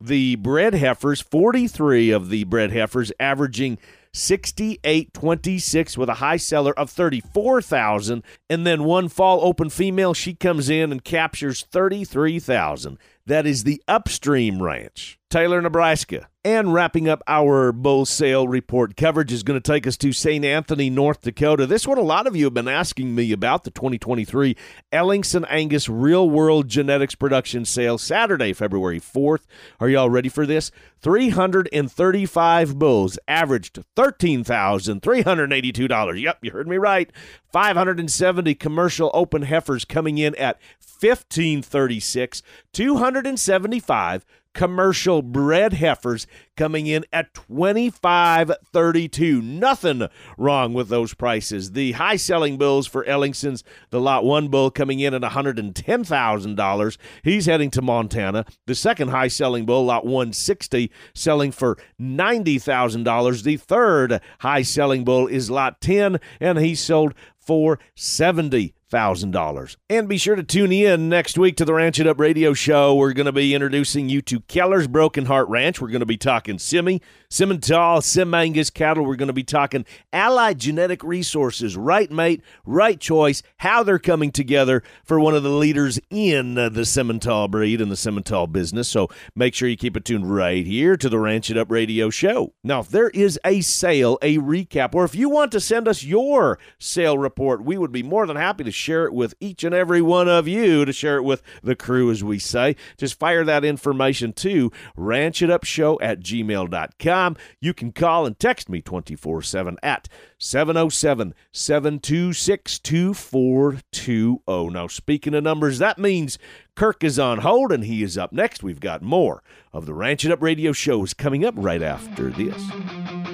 The 0.02 0.36
bred 0.36 0.74
heifers, 0.74 1.22
43 1.22 2.12
of 2.12 2.30
the 2.30 2.44
bred 2.44 2.74
heifers, 2.74 3.14
averaging 3.18 3.78
6826 4.16 5.98
with 5.98 6.10
a 6.10 6.16
high 6.16 6.38
seller 6.38 6.78
of 6.80 6.90
34,000 6.90 8.24
and 8.50 8.66
then 8.66 8.84
one 8.84 9.10
fall 9.10 9.42
open 9.44 9.70
female 9.70 10.14
she 10.14 10.34
comes 10.34 10.70
in 10.70 10.92
and 10.92 11.04
captures 11.04 11.64
33,000 11.72 12.98
that 13.26 13.46
is 13.46 13.64
the 13.64 13.82
upstream 13.88 14.62
ranch. 14.62 15.20
Taylor 15.30 15.62
Nebraska 15.62 16.28
and 16.46 16.74
wrapping 16.74 17.10
up 17.10 17.22
our 17.28 17.72
bull 17.72 18.06
sale 18.06 18.48
report 18.48 18.96
coverage 18.96 19.34
is 19.34 19.42
going 19.42 19.60
to 19.60 19.72
take 19.72 19.88
us 19.88 19.98
to 19.98 20.14
St. 20.14 20.46
Anthony, 20.46 20.92
North 20.92 21.22
Dakota. 21.22 21.66
This 21.66 21.88
one, 21.88 21.98
a 21.98 22.02
lot 22.02 22.28
of 22.28 22.36
you 22.36 22.44
have 22.44 22.54
been 22.54 22.68
asking 22.68 23.16
me 23.16 23.32
about 23.32 23.64
the 23.64 23.72
2023 23.72 24.56
Ellingson 24.94 25.44
Angus 25.50 25.90
Real 25.90 26.30
World 26.30 26.68
Genetics 26.68 27.16
Production 27.16 27.66
Sale, 27.66 27.98
Saturday, 27.98 28.54
February 28.54 29.00
4th. 29.00 29.48
Are 29.80 29.90
y'all 29.90 30.12
ready 30.12 30.30
for 30.30 30.46
this? 30.46 30.70
335 31.02 32.78
bulls 32.78 33.18
averaged 33.28 33.84
$13,382. 33.96 36.22
Yep, 36.22 36.38
you 36.44 36.52
heard 36.52 36.68
me 36.68 36.78
right. 36.78 37.12
570 37.52 38.54
commercial 38.54 39.10
open 39.16 39.42
heifers 39.42 39.84
coming 39.84 40.20
in 40.20 40.36
at 40.36 40.62
1536. 41.02 42.44
275 42.72 44.26
commercial 44.56 45.22
bred 45.22 45.74
heifers 45.74 46.26
coming 46.56 46.88
in 46.88 47.06
at 47.12 47.34
25.32. 47.34 49.44
Nothing 49.44 50.08
wrong 50.38 50.74
with 50.74 50.90
those 50.90 51.14
prices. 51.14 51.72
The 51.72 51.94
high 51.94 52.16
selling 52.16 52.58
bulls 52.58 52.88
for 52.88 53.04
Ellingson's, 53.06 53.64
the 53.90 54.02
lot 54.02 54.26
1 54.26 54.48
bull 54.48 54.72
coming 54.72 55.00
in 55.00 55.14
at 55.14 55.22
$110,000. 55.22 56.98
He's 57.24 57.46
heading 57.46 57.70
to 57.72 57.82
Montana. 57.82 58.46
The 58.66 58.76
second 58.76 59.10
high 59.10 59.28
selling 59.28 59.66
bull, 59.66 59.86
lot 59.86 60.06
160, 60.06 60.92
selling 61.14 61.52
for 61.52 61.78
$90,000. 62.00 63.44
The 63.44 63.58
third 63.58 64.22
high 64.40 64.62
selling 64.62 65.04
bull 65.04 65.28
is 65.28 65.50
lot 65.50 65.82
10 65.82 66.20
and 66.40 66.60
he 66.60 66.76
sold 66.76 67.14
for 67.40 67.80
70 67.96 68.74
$1,000. 68.96 69.76
And 69.90 70.08
be 70.08 70.18
sure 70.18 70.36
to 70.36 70.44
tune 70.44 70.72
in 70.72 71.10
next 71.10 71.38
week 71.38 71.58
to 71.58 71.66
the 71.66 71.74
Ranch 71.74 72.00
It 72.00 72.08
Up 72.08 72.20
radio 72.20 72.54
show. 72.54 72.96
We're 72.96 73.14
going 73.14 73.26
to 73.26 73.32
be 73.32 73.54
introducing 73.54 74.10
you 74.10 74.22
to 74.24 74.40
Keller's 74.42 74.88
Broken 74.88 75.26
Heart 75.26 75.50
Ranch. 75.50 75.82
We're 75.82 75.90
going 75.90 76.00
to 76.00 76.06
be 76.06 76.18
talking 76.18 76.60
Simi, 76.60 77.02
Simmental, 77.30 78.02
Sim 78.02 78.34
Angus 78.34 78.70
cattle. 78.70 79.06
We're 79.06 79.16
going 79.16 79.28
to 79.28 79.34
be 79.34 79.44
talking 79.44 79.86
Allied 80.14 80.60
Genetic 80.60 81.04
Resources, 81.04 81.76
right 81.76 82.10
mate, 82.10 82.42
right 82.66 83.00
choice, 83.00 83.44
how 83.58 83.84
they're 83.84 84.00
coming 84.00 84.32
together 84.32 84.84
for 85.04 85.20
one 85.20 85.36
of 85.36 85.44
the 85.44 85.50
leaders 85.50 86.00
in 86.10 86.58
uh, 86.58 86.70
the 86.70 86.82
Simmental 86.82 87.50
breed 87.50 87.82
and 87.82 87.92
the 87.92 87.96
Simmental 87.96 88.52
business. 88.52 88.88
So 88.88 89.10
make 89.36 89.54
sure 89.54 89.68
you 89.68 89.78
keep 89.78 89.98
it 89.98 90.06
tuned 90.06 90.34
right 90.34 90.66
here 90.66 90.96
to 90.98 91.10
the 91.10 91.20
Ranch 91.20 91.50
It 91.50 91.58
Up 91.58 91.70
radio 91.70 92.10
show. 92.10 92.54
Now, 92.64 92.80
if 92.80 92.90
there 92.90 93.10
is 93.10 93.40
a 93.44 93.62
sale, 93.62 94.18
a 94.22 94.38
recap, 94.38 94.96
or 94.96 95.04
if 95.04 95.16
you 95.16 95.30
want 95.30 95.52
to 95.52 95.60
send 95.60 95.88
us 95.88 96.04
your 96.04 96.58
sale 96.80 97.18
report, 97.18 97.64
we 97.64 97.78
would 97.78 97.92
be 97.92 98.04
more 98.04 98.26
than 98.26 98.38
happy 98.38 98.64
to 98.64 98.72
share 98.72 98.85
it 98.90 99.14
with 99.14 99.34
each 99.40 99.64
and 99.64 99.74
every 99.74 100.02
one 100.02 100.28
of 100.28 100.48
you, 100.48 100.86
to 100.86 100.94
share 100.94 101.18
it 101.18 101.24
with 101.24 101.42
the 101.64 101.76
crew, 101.76 102.12
as 102.12 102.24
we 102.24 102.40
say. 102.40 102.76
Just 102.98 103.20
fire 103.20 103.44
that 103.44 103.66
information 103.66 104.34
to 104.34 104.72
ranchitupshow 104.98 105.98
at 106.02 106.20
gmail.com. 106.20 107.38
You 107.60 107.74
can 107.74 107.92
call 107.92 108.26
and 108.26 108.40
text 108.40 108.70
me 108.70 108.82
24 108.82 109.42
7 109.42 109.78
at 109.84 110.08
707 110.38 111.34
726 111.52 112.80
2420. 112.80 114.74
Now, 114.74 114.88
speaking 114.88 115.34
of 115.34 115.44
numbers, 115.44 115.80
that 115.80 115.98
means 115.98 116.38
Kirk 116.76 117.04
is 117.04 117.18
on 117.18 117.40
hold 117.40 117.72
and 117.72 117.86
he 117.86 118.04
is 118.04 118.18
up 118.18 118.32
next. 118.34 118.64
We've 118.64 118.80
got 118.80 119.02
more 119.02 119.42
of 119.74 119.86
the 119.86 119.94
Ranch 119.94 120.26
It 120.26 120.32
Up 120.32 120.42
radio 120.42 120.72
shows 120.72 121.14
coming 121.14 121.46
up 121.46 121.56
right 121.58 121.82
after 121.82 122.30
this. 122.30 123.25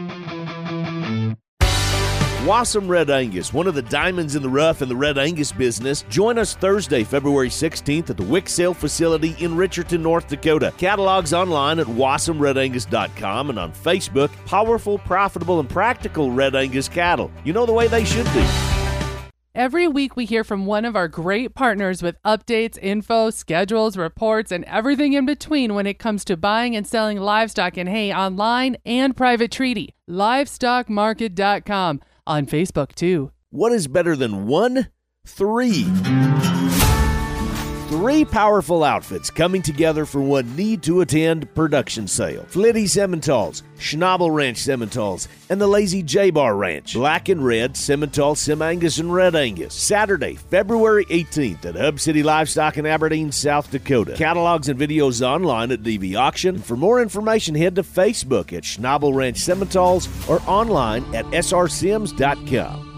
Wasem 2.41 2.89
Red 2.89 3.11
Angus, 3.11 3.53
one 3.53 3.67
of 3.67 3.75
the 3.75 3.83
diamonds 3.83 4.35
in 4.35 4.41
the 4.41 4.49
rough 4.49 4.81
in 4.81 4.89
the 4.89 4.95
Red 4.95 5.19
Angus 5.19 5.51
business. 5.51 6.01
Join 6.09 6.39
us 6.39 6.55
Thursday, 6.55 7.03
February 7.03 7.49
16th 7.49 8.09
at 8.09 8.17
the 8.17 8.23
Wick 8.23 8.49
Sale 8.49 8.73
Facility 8.73 9.35
in 9.37 9.55
Richardton, 9.55 10.01
North 10.01 10.27
Dakota. 10.27 10.73
Catalogs 10.79 11.33
online 11.33 11.77
at 11.77 11.85
wasemredangus.com 11.85 13.51
and 13.51 13.59
on 13.59 13.71
Facebook. 13.73 14.31
Powerful, 14.47 14.97
profitable, 14.97 15.59
and 15.59 15.69
practical 15.69 16.31
Red 16.31 16.55
Angus 16.55 16.89
cattle. 16.89 17.31
You 17.43 17.53
know 17.53 17.67
the 17.67 17.73
way 17.73 17.87
they 17.87 18.03
should 18.03 18.25
be. 18.33 18.43
Every 19.53 19.87
week, 19.87 20.15
we 20.15 20.25
hear 20.25 20.43
from 20.43 20.65
one 20.65 20.83
of 20.83 20.95
our 20.95 21.07
great 21.07 21.53
partners 21.53 22.01
with 22.01 22.15
updates, 22.25 22.79
info, 22.81 23.29
schedules, 23.29 23.97
reports, 23.97 24.51
and 24.51 24.63
everything 24.63 25.13
in 25.13 25.27
between 25.27 25.75
when 25.75 25.85
it 25.85 25.99
comes 25.99 26.25
to 26.25 26.35
buying 26.37 26.75
and 26.75 26.87
selling 26.87 27.19
livestock 27.19 27.77
and 27.77 27.87
hay 27.87 28.11
online 28.11 28.77
and 28.83 29.15
private 29.15 29.51
treaty. 29.51 29.93
Livestockmarket.com 30.09 32.01
on 32.25 32.45
Facebook 32.45 32.93
too. 32.95 33.31
What 33.49 33.71
is 33.71 33.87
better 33.87 34.15
than 34.15 34.47
one 34.47 34.87
Three. 35.25 35.85
Three 37.91 38.23
powerful 38.23 38.85
outfits 38.85 39.29
coming 39.29 39.61
together 39.61 40.05
for 40.05 40.21
one 40.21 40.55
need 40.55 40.81
to 40.83 41.01
attend 41.01 41.53
production 41.53 42.07
sale. 42.07 42.45
Flitty 42.47 42.85
Simmentals, 42.85 43.63
Schnabel 43.79 44.33
Ranch 44.33 44.59
Simmentals, 44.59 45.27
and 45.49 45.59
the 45.59 45.67
Lazy 45.67 46.01
J 46.01 46.29
Bar 46.29 46.55
Ranch. 46.55 46.93
Black 46.93 47.27
and 47.27 47.45
Red, 47.45 47.73
Simmental, 47.73 48.37
Sim 48.37 48.61
Angus, 48.61 48.99
and 48.99 49.13
Red 49.13 49.35
Angus. 49.35 49.73
Saturday, 49.73 50.35
February 50.35 51.03
18th 51.07 51.65
at 51.65 51.75
Hub 51.75 51.99
City 51.99 52.23
Livestock 52.23 52.77
in 52.77 52.85
Aberdeen, 52.85 53.29
South 53.29 53.69
Dakota. 53.69 54.13
Catalogs 54.15 54.69
and 54.69 54.79
videos 54.79 55.21
online 55.21 55.69
at 55.73 55.83
DV 55.83 56.15
Auction. 56.15 56.59
For 56.59 56.77
more 56.77 57.01
information, 57.01 57.55
head 57.55 57.75
to 57.75 57.83
Facebook 57.83 58.53
at 58.53 58.63
Schnabel 58.63 59.13
Ranch 59.13 59.35
Simmentals 59.35 60.07
or 60.29 60.41
online 60.49 61.03
at 61.13 61.25
srsims.com. 61.25 62.90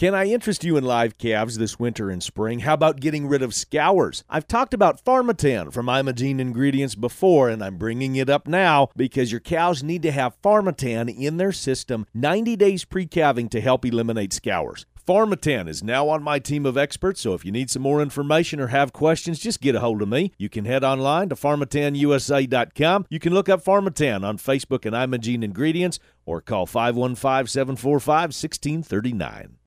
Can 0.00 0.14
I 0.14 0.28
interest 0.28 0.64
you 0.64 0.78
in 0.78 0.84
live 0.84 1.18
calves 1.18 1.58
this 1.58 1.78
winter 1.78 2.08
and 2.08 2.22
spring? 2.22 2.60
How 2.60 2.72
about 2.72 3.00
getting 3.00 3.28
rid 3.28 3.42
of 3.42 3.52
scours? 3.52 4.24
I've 4.30 4.48
talked 4.48 4.72
about 4.72 5.04
Pharmatan 5.04 5.74
from 5.74 5.90
Imogene 5.90 6.40
Ingredients 6.40 6.94
before, 6.94 7.50
and 7.50 7.62
I'm 7.62 7.76
bringing 7.76 8.16
it 8.16 8.30
up 8.30 8.48
now 8.48 8.88
because 8.96 9.30
your 9.30 9.42
cows 9.42 9.82
need 9.82 10.00
to 10.04 10.10
have 10.10 10.40
Pharmatan 10.40 11.14
in 11.14 11.36
their 11.36 11.52
system 11.52 12.06
90 12.14 12.56
days 12.56 12.86
pre 12.86 13.04
calving 13.04 13.50
to 13.50 13.60
help 13.60 13.84
eliminate 13.84 14.32
scours. 14.32 14.86
Pharmatan 15.06 15.68
is 15.68 15.84
now 15.84 16.08
on 16.08 16.22
my 16.22 16.38
team 16.38 16.64
of 16.64 16.78
experts, 16.78 17.20
so 17.20 17.34
if 17.34 17.44
you 17.44 17.52
need 17.52 17.68
some 17.68 17.82
more 17.82 18.00
information 18.00 18.58
or 18.58 18.68
have 18.68 18.94
questions, 18.94 19.38
just 19.38 19.60
get 19.60 19.74
a 19.74 19.80
hold 19.80 20.00
of 20.00 20.08
me. 20.08 20.32
You 20.38 20.48
can 20.48 20.64
head 20.64 20.82
online 20.82 21.28
to 21.28 21.34
pharmatanusa.com. 21.34 23.04
You 23.10 23.18
can 23.18 23.34
look 23.34 23.50
up 23.50 23.62
Pharmatan 23.62 24.24
on 24.24 24.38
Facebook 24.38 24.86
and 24.86 24.96
Imogene 24.96 25.42
Ingredients 25.42 25.98
or 26.24 26.40
call 26.40 26.64
515 26.64 27.48
745 27.48 28.28
1639. 28.28 29.58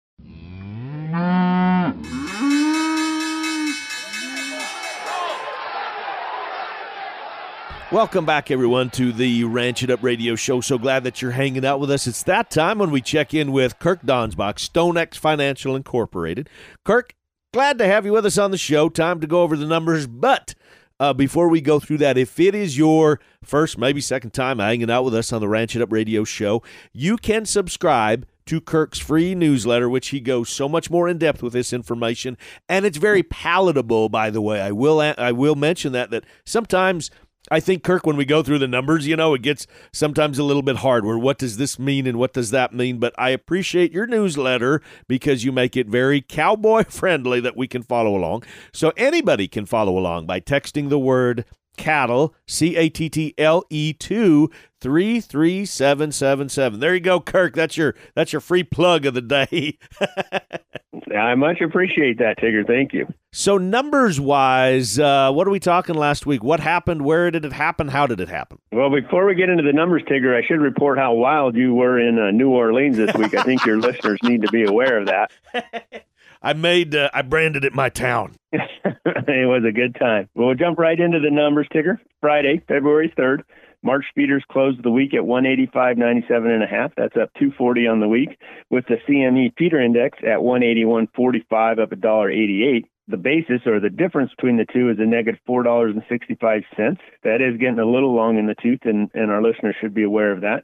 Welcome 7.93 8.25
back, 8.25 8.49
everyone, 8.49 8.89
to 8.91 9.11
the 9.11 9.43
Ranch 9.43 9.83
It 9.83 9.91
Up 9.91 10.01
radio 10.01 10.33
show. 10.33 10.61
So 10.61 10.79
glad 10.79 11.03
that 11.03 11.21
you're 11.21 11.29
hanging 11.29 11.63
out 11.63 11.79
with 11.79 11.91
us. 11.91 12.07
It's 12.07 12.23
that 12.23 12.49
time 12.49 12.79
when 12.79 12.89
we 12.89 13.01
check 13.01 13.35
in 13.35 13.51
with 13.51 13.77
Kirk 13.77 14.01
Donsbach, 14.01 14.55
StoneX 14.55 15.15
Financial 15.15 15.75
Incorporated. 15.75 16.49
Kirk, 16.83 17.13
glad 17.53 17.77
to 17.77 17.85
have 17.85 18.03
you 18.03 18.13
with 18.13 18.25
us 18.25 18.39
on 18.39 18.49
the 18.49 18.57
show. 18.57 18.89
Time 18.89 19.19
to 19.19 19.27
go 19.27 19.43
over 19.43 19.55
the 19.55 19.67
numbers, 19.67 20.07
but 20.07 20.55
uh, 20.99 21.13
before 21.13 21.49
we 21.49 21.61
go 21.61 21.79
through 21.79 21.99
that, 21.99 22.17
if 22.17 22.39
it 22.39 22.55
is 22.55 22.79
your 22.79 23.19
first, 23.43 23.77
maybe 23.77 24.01
second 24.01 24.31
time 24.31 24.57
hanging 24.57 24.89
out 24.89 25.03
with 25.03 25.13
us 25.13 25.31
on 25.31 25.41
the 25.41 25.47
Ranch 25.47 25.75
It 25.75 25.81
Up 25.83 25.91
radio 25.91 26.23
show, 26.23 26.63
you 26.93 27.17
can 27.17 27.45
subscribe 27.45 28.25
to 28.45 28.61
Kirk's 28.61 28.99
free 28.99 29.35
newsletter, 29.35 29.89
which 29.89 30.09
he 30.09 30.19
goes 30.19 30.49
so 30.49 30.67
much 30.69 30.89
more 30.89 31.07
in 31.07 31.17
depth 31.17 31.41
with 31.41 31.53
this 31.53 31.73
information, 31.73 32.37
and 32.67 32.85
it's 32.85 32.97
very 32.97 33.23
palatable. 33.23 34.09
By 34.09 34.29
the 34.29 34.41
way, 34.41 34.61
I 34.61 34.71
will 34.71 34.99
I 34.99 35.31
will 35.31 35.55
mention 35.55 35.91
that 35.93 36.11
that 36.11 36.25
sometimes 36.45 37.09
I 37.51 37.59
think 37.59 37.83
Kirk, 37.83 38.05
when 38.05 38.15
we 38.15 38.25
go 38.25 38.41
through 38.41 38.59
the 38.59 38.67
numbers, 38.67 39.05
you 39.05 39.17
know, 39.17 39.33
it 39.33 39.41
gets 39.41 39.67
sometimes 39.91 40.39
a 40.39 40.43
little 40.43 40.61
bit 40.61 40.77
hard. 40.77 41.03
Where 41.03 41.17
what 41.17 41.37
does 41.37 41.57
this 41.57 41.77
mean 41.77 42.07
and 42.07 42.17
what 42.17 42.33
does 42.33 42.51
that 42.51 42.73
mean? 42.73 42.99
But 42.99 43.13
I 43.17 43.31
appreciate 43.31 43.91
your 43.91 44.07
newsletter 44.07 44.81
because 45.07 45.43
you 45.43 45.51
make 45.51 45.75
it 45.75 45.87
very 45.87 46.21
cowboy 46.21 46.83
friendly 46.89 47.41
that 47.41 47.57
we 47.57 47.67
can 47.67 47.83
follow 47.83 48.15
along. 48.15 48.43
So 48.71 48.93
anybody 48.95 49.47
can 49.47 49.65
follow 49.65 49.97
along 49.97 50.25
by 50.25 50.39
texting 50.39 50.89
the 50.89 50.99
word 50.99 51.45
cattle 51.75 52.35
C 52.47 52.75
A 52.75 52.87
T 52.87 53.09
T 53.09 53.33
L 53.37 53.63
E 53.69 53.93
two 53.93 54.49
three 54.83 55.21
three 55.21 55.65
seven 55.65 56.11
seven 56.11 56.49
seven. 56.49 56.81
There 56.81 56.93
you 56.93 56.99
go, 56.99 57.21
Kirk. 57.21 57.55
That's 57.55 57.77
your 57.77 57.95
that's 58.15 58.33
your 58.33 58.41
free 58.41 58.63
plug 58.63 59.05
of 59.05 59.13
the 59.13 59.21
day. 59.21 59.79
I 61.17 61.35
much 61.35 61.61
appreciate 61.61 62.17
that, 62.19 62.37
Tigger. 62.37 62.67
Thank 62.67 62.93
you. 62.93 63.07
So 63.31 63.57
numbers 63.57 64.19
wise, 64.19 64.99
uh, 64.99 65.31
what 65.31 65.47
are 65.47 65.51
we 65.51 65.59
talking 65.59 65.95
last 65.95 66.25
week? 66.25 66.43
What 66.43 66.59
happened? 66.59 67.03
Where 67.03 67.31
did 67.31 67.45
it 67.45 67.53
happen? 67.53 67.87
How 67.87 68.07
did 68.07 68.19
it 68.19 68.27
happen? 68.29 68.59
Well, 68.71 68.89
before 68.89 69.25
we 69.25 69.35
get 69.35 69.49
into 69.49 69.63
the 69.63 69.73
numbers, 69.73 70.03
Tigger, 70.03 70.35
I 70.35 70.45
should 70.45 70.59
report 70.59 70.97
how 70.97 71.13
wild 71.13 71.55
you 71.55 71.73
were 71.73 71.97
in 71.97 72.19
uh, 72.19 72.31
New 72.31 72.49
Orleans 72.49 72.97
this 72.97 73.13
week. 73.15 73.33
I 73.33 73.43
think 73.43 73.65
your 73.65 73.77
listeners 73.79 74.19
need 74.23 74.41
to 74.41 74.51
be 74.51 74.65
aware 74.65 74.99
of 74.99 75.07
that. 75.07 75.31
I 76.41 76.53
made 76.53 76.93
uh, 76.93 77.09
I 77.13 77.21
branded 77.21 77.63
it 77.63 77.73
my 77.73 77.87
town. 77.87 78.35
it 78.51 79.47
was 79.47 79.63
a 79.65 79.71
good 79.71 79.95
time. 79.95 80.27
We'll 80.35 80.55
jump 80.55 80.77
right 80.77 80.99
into 80.99 81.19
the 81.19 81.31
numbers, 81.31 81.67
Tigger. 81.73 81.99
Friday, 82.19 82.61
February 82.67 83.13
3rd. 83.17 83.43
March 83.83 84.05
feeders 84.15 84.43
closed 84.49 84.81
the 84.81 84.89
week 84.89 85.13
at 85.13 85.21
185.97 85.21 86.29
and 86.29 86.63
a 86.63 86.67
half. 86.67 86.93
That's 86.95 87.17
up 87.17 87.33
240 87.33 87.87
on 87.87 87.99
the 87.99 88.07
week, 88.07 88.39
with 88.69 88.85
the 88.87 88.95
CME 89.07 89.53
feeder 89.57 89.81
index 89.81 90.17
at 90.19 90.39
181.45, 90.39 91.79
up 91.79 91.91
a 91.91 91.95
dollar 91.95 92.31
88. 92.31 92.85
The 93.09 93.17
basis 93.17 93.61
or 93.65 93.81
the 93.81 93.89
difference 93.89 94.31
between 94.31 94.55
the 94.55 94.65
two 94.71 94.89
is 94.89 94.97
a 94.97 95.05
negative 95.05 95.41
four 95.45 95.61
dollars 95.61 95.93
and 95.93 96.03
sixty-five 96.07 96.61
cents. 96.77 97.01
That 97.23 97.41
is 97.41 97.59
getting 97.59 97.79
a 97.79 97.85
little 97.85 98.15
long 98.15 98.37
in 98.37 98.47
the 98.47 98.55
tooth, 98.55 98.79
and, 98.85 99.11
and 99.13 99.29
our 99.29 99.43
listeners 99.43 99.75
should 99.81 99.93
be 99.93 100.03
aware 100.03 100.31
of 100.31 100.39
that. 100.41 100.63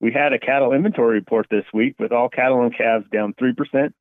We 0.00 0.10
had 0.10 0.32
a 0.32 0.38
cattle 0.38 0.72
inventory 0.72 1.18
report 1.18 1.46
this 1.50 1.66
week 1.74 1.96
with 1.98 2.10
all 2.10 2.30
cattle 2.30 2.62
and 2.62 2.74
calves 2.74 3.04
down 3.12 3.34
three 3.38 3.52
percent, 3.52 3.94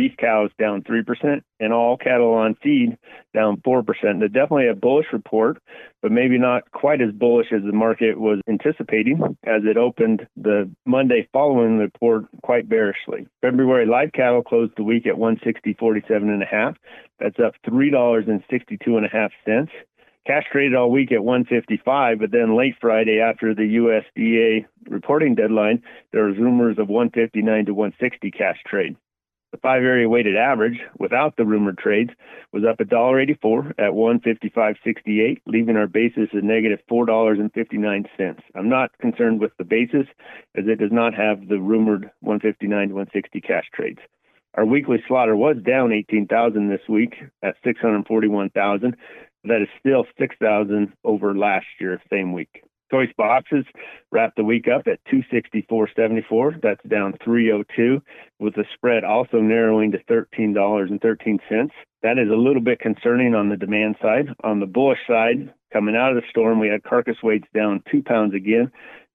beef 0.00 0.16
cows 0.16 0.50
down 0.58 0.82
3%, 0.82 1.42
and 1.60 1.72
all 1.74 1.98
cattle 1.98 2.32
on 2.32 2.54
feed 2.62 2.96
down 3.34 3.58
4%. 3.58 3.84
They're 4.18 4.28
definitely 4.28 4.68
a 4.68 4.74
bullish 4.74 5.08
report, 5.12 5.58
but 6.00 6.10
maybe 6.10 6.38
not 6.38 6.70
quite 6.72 7.02
as 7.02 7.12
bullish 7.12 7.48
as 7.54 7.60
the 7.62 7.74
market 7.74 8.18
was 8.18 8.40
anticipating 8.48 9.20
as 9.44 9.60
it 9.64 9.76
opened 9.76 10.26
the 10.38 10.70
Monday 10.86 11.28
following 11.34 11.76
the 11.76 11.84
report 11.84 12.24
quite 12.42 12.66
bearishly. 12.66 13.26
February 13.42 13.84
live 13.84 14.12
cattle 14.14 14.42
closed 14.42 14.72
the 14.78 14.84
week 14.84 15.06
at 15.06 15.16
160.47.5. 15.16 16.76
That's 17.18 17.38
up 17.38 17.52
$3.62.5. 17.68 19.68
Cash 20.26 20.44
traded 20.50 20.76
all 20.76 20.90
week 20.90 21.12
at 21.12 21.22
155, 21.22 22.20
but 22.20 22.30
then 22.30 22.56
late 22.56 22.76
Friday 22.80 23.20
after 23.20 23.54
the 23.54 23.76
USDA 23.76 24.64
reporting 24.88 25.34
deadline, 25.34 25.82
there 26.12 26.24
was 26.24 26.38
rumors 26.38 26.78
of 26.78 26.88
159 26.88 27.66
to 27.66 27.74
160 27.74 28.30
cash 28.30 28.56
trade. 28.66 28.96
The 29.52 29.58
five 29.58 29.82
area 29.82 30.08
weighted 30.08 30.36
average 30.36 30.78
without 30.98 31.36
the 31.36 31.44
rumored 31.44 31.78
trades 31.78 32.10
was 32.52 32.64
up 32.64 32.78
$1.84 32.78 33.70
at 33.70 33.92
155.68, 33.92 35.42
leaving 35.46 35.76
our 35.76 35.88
basis 35.88 36.28
at 36.32 36.44
negative 36.44 36.78
$4.59. 36.88 38.36
I'm 38.54 38.68
not 38.68 38.96
concerned 38.98 39.40
with 39.40 39.50
the 39.58 39.64
basis 39.64 40.06
as 40.56 40.66
it 40.68 40.78
does 40.78 40.92
not 40.92 41.14
have 41.14 41.48
the 41.48 41.58
rumored 41.58 42.10
159 42.20 42.88
to 42.88 42.94
160 42.94 43.40
cash 43.40 43.64
trades. 43.74 43.98
Our 44.54 44.64
weekly 44.64 45.02
slaughter 45.08 45.34
was 45.34 45.56
down 45.64 45.92
18,000 45.92 46.68
this 46.68 46.88
week 46.88 47.14
at 47.42 47.56
641,000. 47.64 48.96
That 49.44 49.62
is 49.62 49.68
still 49.80 50.06
6,000 50.18 50.92
over 51.02 51.36
last 51.36 51.66
year, 51.80 52.00
same 52.10 52.32
week. 52.32 52.62
Choice 52.90 53.12
boxes 53.16 53.64
wrapped 54.10 54.36
the 54.36 54.44
week 54.44 54.66
up 54.66 54.86
at 54.86 54.98
264.74. 55.12 56.60
That's 56.60 56.82
down 56.88 57.14
302, 57.24 58.02
with 58.40 58.54
the 58.54 58.64
spread 58.74 59.04
also 59.04 59.38
narrowing 59.38 59.92
to 59.92 59.98
$13.13. 59.98 61.70
That 62.02 62.18
is 62.18 62.30
a 62.30 62.36
little 62.36 62.62
bit 62.62 62.80
concerning 62.80 63.34
on 63.34 63.48
the 63.48 63.56
demand 63.56 63.96
side. 64.02 64.28
On 64.42 64.58
the 64.58 64.66
bullish 64.66 64.98
side, 65.06 65.52
coming 65.72 65.94
out 65.94 66.10
of 66.10 66.16
the 66.16 66.28
storm, 66.30 66.58
we 66.58 66.68
had 66.68 66.82
carcass 66.82 67.22
weights 67.22 67.46
down 67.54 67.82
two 67.90 68.02
pounds 68.02 68.34
again, 68.34 68.72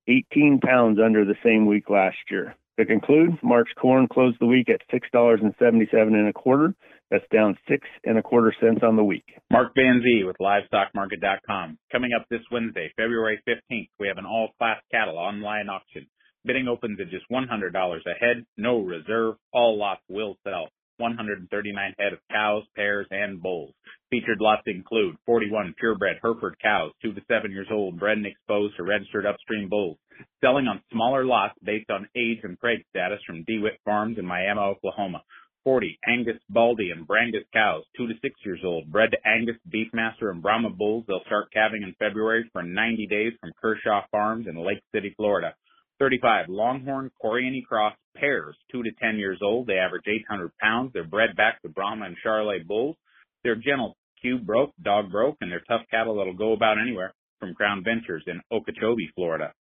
18 0.07 0.59
pounds 0.61 0.99
under 1.03 1.25
the 1.25 1.35
same 1.43 1.65
week 1.65 1.89
last 1.89 2.17
year. 2.29 2.55
To 2.79 2.85
conclude, 2.85 3.39
March 3.41 3.69
corn 3.77 4.07
closed 4.07 4.38
the 4.39 4.45
week 4.45 4.69
at 4.69 4.81
$6.77 4.89 5.91
and 5.91 6.27
a 6.27 6.33
quarter. 6.33 6.75
That's 7.12 7.26
down 7.32 7.58
six 7.70 7.88
and 8.04 8.18
a 8.18 8.24
quarter 8.24 8.54
cents 8.60 8.82
on 8.84 8.96
the 8.96 9.04
week. 9.04 9.26
Mark 9.52 9.74
Van 9.76 10.02
Zee 10.04 10.24
with 10.24 10.38
LivestockMarket.com. 10.41 11.78
Coming 11.91 12.12
up 12.20 12.26
this 12.30 12.41
Wednesday, 12.52 12.91
February 12.98 13.39
15th, 13.48 13.89
we 14.00 14.08
have 14.08 14.18
an 14.18 14.26
all-class 14.26 14.82
cattle 14.91 15.18
online 15.18 15.70
auction. 15.70 16.08
Bidding 16.46 16.68
opens 16.68 17.00
at 17.00 17.10
just 17.10 17.26
$100 17.32 17.46
a 17.46 18.20
head, 18.20 18.46
no 18.58 18.80
reserve. 18.80 19.36
All 19.54 19.78
lots 19.78 20.02
will 20.10 20.38
sell. 20.44 20.70
139 20.98 21.94
head 22.00 22.13
of 22.13 22.20
cows, 22.32 22.63
pairs, 22.76 23.08
and 23.12 23.41
bulls. 23.41 23.74
Featured 24.10 24.39
lots 24.39 24.62
include 24.65 25.15
41 25.26 25.76
purebred 25.78 26.18
Hereford 26.22 26.56
cows, 26.62 26.91
2 27.02 27.13
to 27.13 27.22
7 27.28 27.52
years 27.52 27.68
old, 27.72 28.00
bred 28.00 28.18
and 28.18 28.26
exposed 28.26 28.78
to 28.78 28.84
registered 28.84 29.26
upstream 29.26 29.68
bulls. 29.70 29.98
Selling 30.41 30.68
on 30.68 30.82
smaller 30.91 31.26
lots 31.26 31.54
based 31.63 31.89
on 31.89 32.08
age 32.15 32.39
and 32.44 32.58
preg 32.60 32.86
status 32.89 33.20
from 33.28 33.44
DeWitt 33.44 33.80
Farms 33.84 34.18
in 34.18 34.26
Miami, 34.26 34.60
Oklahoma. 34.60 35.22
40 35.65 35.99
Angus 36.08 36.38
Baldy 36.47 36.91
and 36.91 37.08
Brangus 37.08 37.43
cows, 37.51 37.84
2 37.97 38.08
to 38.08 38.13
6 38.21 38.36
years 38.45 38.62
old, 38.63 38.91
bred 38.91 39.10
to 39.12 39.17
Angus 39.28 39.58
Beefmaster 39.67 40.30
and 40.30 40.41
Brahma 40.41 40.69
bulls. 40.69 41.06
They'll 41.08 41.25
start 41.25 41.51
calving 41.51 41.82
in 41.82 41.95
February 41.97 42.47
for 42.54 42.62
90 42.62 43.08
days 43.08 43.34
from 43.41 43.51
Kershaw 43.60 44.04
Farms 44.12 44.45
in 44.47 44.56
Lake 44.56 44.84
City, 44.93 45.13
Florida. 45.17 45.56
35 45.99 46.49
Longhorn 46.49 47.10
Corriente 47.23 47.65
Cross 47.65 47.95
pairs, 48.15 48.56
2 48.71 48.84
to 48.84 48.91
10 49.01 49.17
years 49.17 49.39
old. 49.41 49.65
They 49.65 49.78
average 49.78 50.06
800 50.08 50.51
pounds. 50.58 50.91
They're 50.93 51.04
bred 51.04 51.36
back 51.36 51.62
to 51.63 51.69
Brahma 51.69 52.06
and 52.06 52.17
Charolais 52.23 52.65
bulls. 52.65 52.95
They're 53.43 53.56
gentle, 53.56 53.97
cube 54.21 54.45
broke, 54.45 54.71
dog 54.84 55.12
broke, 55.12 55.38
and 55.41 55.51
they're 55.51 55.63
tough 55.67 55.82
cattle 55.89 56.17
that'll 56.17 56.34
go 56.34 56.54
about 56.54 56.78
anywhere 56.80 57.13
from 57.39 57.56
Crown 57.56 57.84
Ventures 57.84 58.23
in 58.28 58.39
Okeechobee, 58.51 59.10
Florida. 59.15 59.51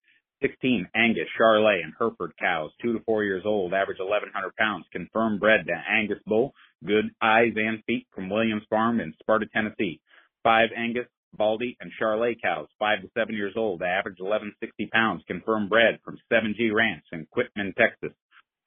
16 0.41 0.87
Angus, 0.95 1.27
Charolais, 1.39 1.83
and 1.83 1.93
Hereford 1.97 2.33
cows, 2.39 2.71
two 2.81 2.93
to 2.93 2.99
four 3.05 3.23
years 3.23 3.43
old, 3.45 3.73
average 3.73 3.99
1,100 3.99 4.55
pounds, 4.55 4.85
confirmed 4.91 5.39
bred 5.39 5.65
to 5.65 5.73
Angus 5.89 6.19
bull, 6.25 6.53
good 6.85 7.05
eyes 7.21 7.53
and 7.55 7.83
feet 7.85 8.07
from 8.13 8.29
Williams 8.29 8.63
Farm 8.69 8.99
in 8.99 9.13
Sparta, 9.19 9.45
Tennessee. 9.53 10.01
Five 10.43 10.69
Angus, 10.75 11.07
Baldy, 11.33 11.77
and 11.79 11.91
Charolais 11.99 12.35
cows, 12.41 12.67
five 12.79 13.01
to 13.01 13.09
seven 13.17 13.35
years 13.35 13.53
old, 13.55 13.81
average 13.81 14.19
1160 14.19 14.87
pounds, 14.87 15.23
confirmed 15.27 15.69
bred 15.69 15.99
from 16.03 16.19
7G 16.31 16.73
Ranch 16.73 17.03
in 17.11 17.27
Quitman, 17.31 17.73
Texas. 17.77 18.15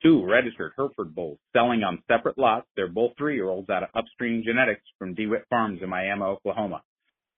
Two 0.03 0.25
registered 0.25 0.73
Hereford 0.77 1.15
bulls 1.15 1.39
selling 1.53 1.83
on 1.83 2.03
separate 2.07 2.39
lots. 2.39 2.67
They're 2.77 2.89
both 2.89 3.13
three-year-olds 3.19 3.69
out 3.69 3.83
of 3.83 3.89
Upstream 3.95 4.43
Genetics 4.45 4.85
from 4.99 5.15
DeWitt 5.15 5.45
Farms 5.51 5.81
in 5.83 5.89
Miami, 5.89 6.23
Oklahoma. 6.23 6.83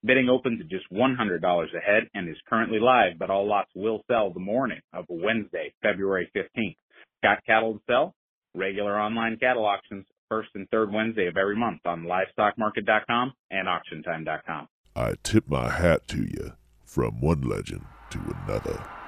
Bidding 0.05 0.31
opens 0.31 0.61
at 0.61 0.69
just 0.69 0.91
$100 0.91 1.43
a 1.43 1.81
head 1.81 2.09
and 2.15 2.29
is 2.29 2.37
currently 2.49 2.79
live, 2.81 3.19
but 3.19 3.29
all 3.29 3.47
lots 3.47 3.71
will 3.75 4.03
sell 4.11 4.33
the 4.33 4.41
morning 4.41 4.81
of 4.95 5.05
Wednesday, 5.09 5.75
February 5.83 6.31
15th. 6.35 6.77
Got 7.23 7.45
cattle 7.45 7.75
to 7.75 7.81
sell? 7.87 8.15
Regular 8.55 8.99
online 8.99 9.37
cattle 9.39 9.67
auctions, 9.67 10.07
first 10.29 10.49
and 10.55 10.69
third 10.71 10.93
Wednesday 10.93 11.27
of 11.27 11.37
every 11.37 11.57
month 11.57 11.81
on 11.85 12.05
livestockmarket.com 12.05 13.33
and 13.51 13.69
auctiontime.com. 13.69 14.69
I 14.97 15.15
tip 15.23 15.49
my 15.49 15.71
hat 15.71 16.09
to 16.09 16.23
you 16.23 16.53
from 16.85 17.21
one 17.21 17.43
legend 17.43 17.85
to 18.11 18.19
another. 18.47 19.00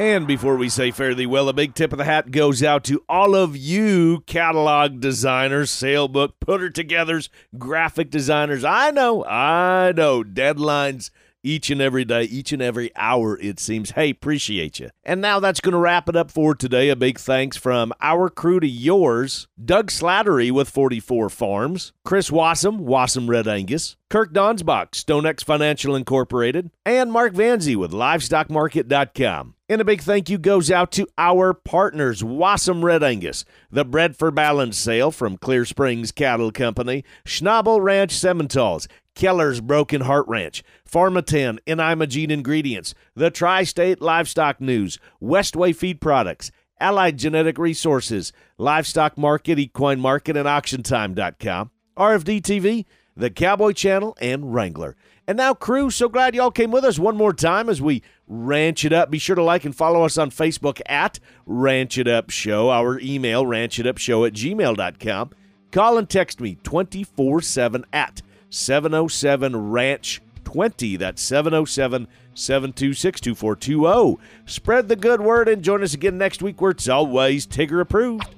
And 0.00 0.26
before 0.26 0.56
we 0.56 0.70
say 0.70 0.90
thee 0.90 1.26
well, 1.26 1.50
a 1.50 1.52
big 1.52 1.74
tip 1.74 1.92
of 1.92 1.98
the 1.98 2.06
hat 2.06 2.30
goes 2.30 2.62
out 2.62 2.84
to 2.84 3.04
all 3.06 3.34
of 3.34 3.54
you 3.54 4.22
catalog 4.24 4.98
designers, 4.98 5.70
sale 5.70 6.08
book 6.08 6.40
putter 6.40 6.70
togethers, 6.70 7.28
graphic 7.58 8.08
designers. 8.08 8.64
I 8.64 8.92
know, 8.92 9.26
I 9.26 9.92
know, 9.94 10.24
deadlines 10.24 11.10
each 11.42 11.68
and 11.68 11.82
every 11.82 12.06
day, 12.06 12.22
each 12.22 12.50
and 12.50 12.62
every 12.62 12.90
hour, 12.96 13.38
it 13.40 13.60
seems. 13.60 13.90
Hey, 13.90 14.08
appreciate 14.08 14.80
you. 14.80 14.88
And 15.04 15.20
now 15.20 15.38
that's 15.38 15.60
going 15.60 15.74
to 15.74 15.78
wrap 15.78 16.08
it 16.08 16.16
up 16.16 16.30
for 16.30 16.54
today. 16.54 16.88
A 16.88 16.96
big 16.96 17.18
thanks 17.18 17.58
from 17.58 17.92
our 18.00 18.30
crew 18.30 18.58
to 18.58 18.66
yours 18.66 19.48
Doug 19.62 19.90
Slattery 19.90 20.50
with 20.50 20.70
44 20.70 21.28
Farms, 21.28 21.92
Chris 22.06 22.30
Wasem, 22.30 22.80
Wasem 22.80 23.28
Red 23.28 23.46
Angus, 23.46 23.96
Kirk 24.08 24.32
Donsbach, 24.32 24.92
StoneX 24.92 25.44
Financial 25.44 25.94
Incorporated, 25.94 26.70
and 26.86 27.12
Mark 27.12 27.34
Van 27.34 27.60
Zee 27.60 27.76
with 27.76 27.92
LivestockMarket.com. 27.92 29.56
And 29.70 29.80
a 29.80 29.84
big 29.84 30.02
thank 30.02 30.28
you 30.28 30.36
goes 30.36 30.68
out 30.68 30.90
to 30.92 31.06
our 31.16 31.54
partners, 31.54 32.22
Wasem 32.22 32.82
Red 32.82 33.04
Angus, 33.04 33.44
the 33.70 33.84
Bred 33.84 34.16
for 34.16 34.32
Balance 34.32 34.76
sale 34.76 35.12
from 35.12 35.36
Clear 35.36 35.64
Springs 35.64 36.10
Cattle 36.10 36.50
Company, 36.50 37.04
Schnabel 37.24 37.80
Ranch 37.80 38.12
Simmentals, 38.12 38.88
Keller's 39.14 39.60
Broken 39.60 40.00
Heart 40.00 40.26
Ranch, 40.26 40.64
Pharmatan 40.90 41.60
and 41.68 41.80
Imogene 41.80 42.32
Ingredients, 42.32 42.96
the 43.14 43.30
Tri 43.30 43.62
State 43.62 44.02
Livestock 44.02 44.60
News, 44.60 44.98
Westway 45.22 45.72
Feed 45.72 46.00
Products, 46.00 46.50
Allied 46.80 47.16
Genetic 47.16 47.56
Resources, 47.56 48.32
Livestock 48.58 49.16
Market, 49.16 49.60
Equine 49.60 50.00
Market, 50.00 50.36
and 50.36 50.48
AuctionTime.com, 50.48 51.70
RFD 51.96 52.42
TV, 52.42 52.86
the 53.16 53.30
Cowboy 53.30 53.72
Channel, 53.72 54.16
and 54.20 54.54
Wrangler. 54.54 54.96
And 55.26 55.36
now, 55.36 55.54
crew, 55.54 55.90
so 55.90 56.08
glad 56.08 56.34
y'all 56.34 56.50
came 56.50 56.70
with 56.70 56.84
us 56.84 56.98
one 56.98 57.16
more 57.16 57.32
time 57.32 57.68
as 57.68 57.80
we 57.80 58.02
ranch 58.26 58.84
it 58.84 58.92
up. 58.92 59.10
Be 59.10 59.18
sure 59.18 59.36
to 59.36 59.42
like 59.42 59.64
and 59.64 59.76
follow 59.76 60.04
us 60.04 60.18
on 60.18 60.30
Facebook 60.30 60.80
at 60.86 61.20
Ranch 61.46 61.98
It 61.98 62.08
Up 62.08 62.30
Show, 62.30 62.70
our 62.70 62.98
email, 62.98 63.44
ranchitupshow 63.44 64.26
at 64.26 64.32
gmail.com. 64.32 65.30
Call 65.70 65.98
and 65.98 66.08
text 66.08 66.40
me 66.40 66.56
24 66.64 67.42
7 67.42 67.84
at 67.92 68.22
707 68.48 69.70
Ranch 69.70 70.20
20. 70.42 70.96
That's 70.96 71.22
707 71.22 72.08
726 72.34 73.20
2420. 73.20 74.18
Spread 74.46 74.88
the 74.88 74.96
good 74.96 75.20
word 75.20 75.48
and 75.48 75.62
join 75.62 75.82
us 75.82 75.94
again 75.94 76.18
next 76.18 76.42
week 76.42 76.60
where 76.60 76.72
it's 76.72 76.88
always 76.88 77.46
Tigger 77.46 77.80
approved. 77.80 78.34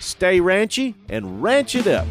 Stay 0.00 0.40
ranchy 0.40 0.96
and 1.08 1.42
ranch 1.42 1.76
it 1.76 1.86
up. 1.86 2.08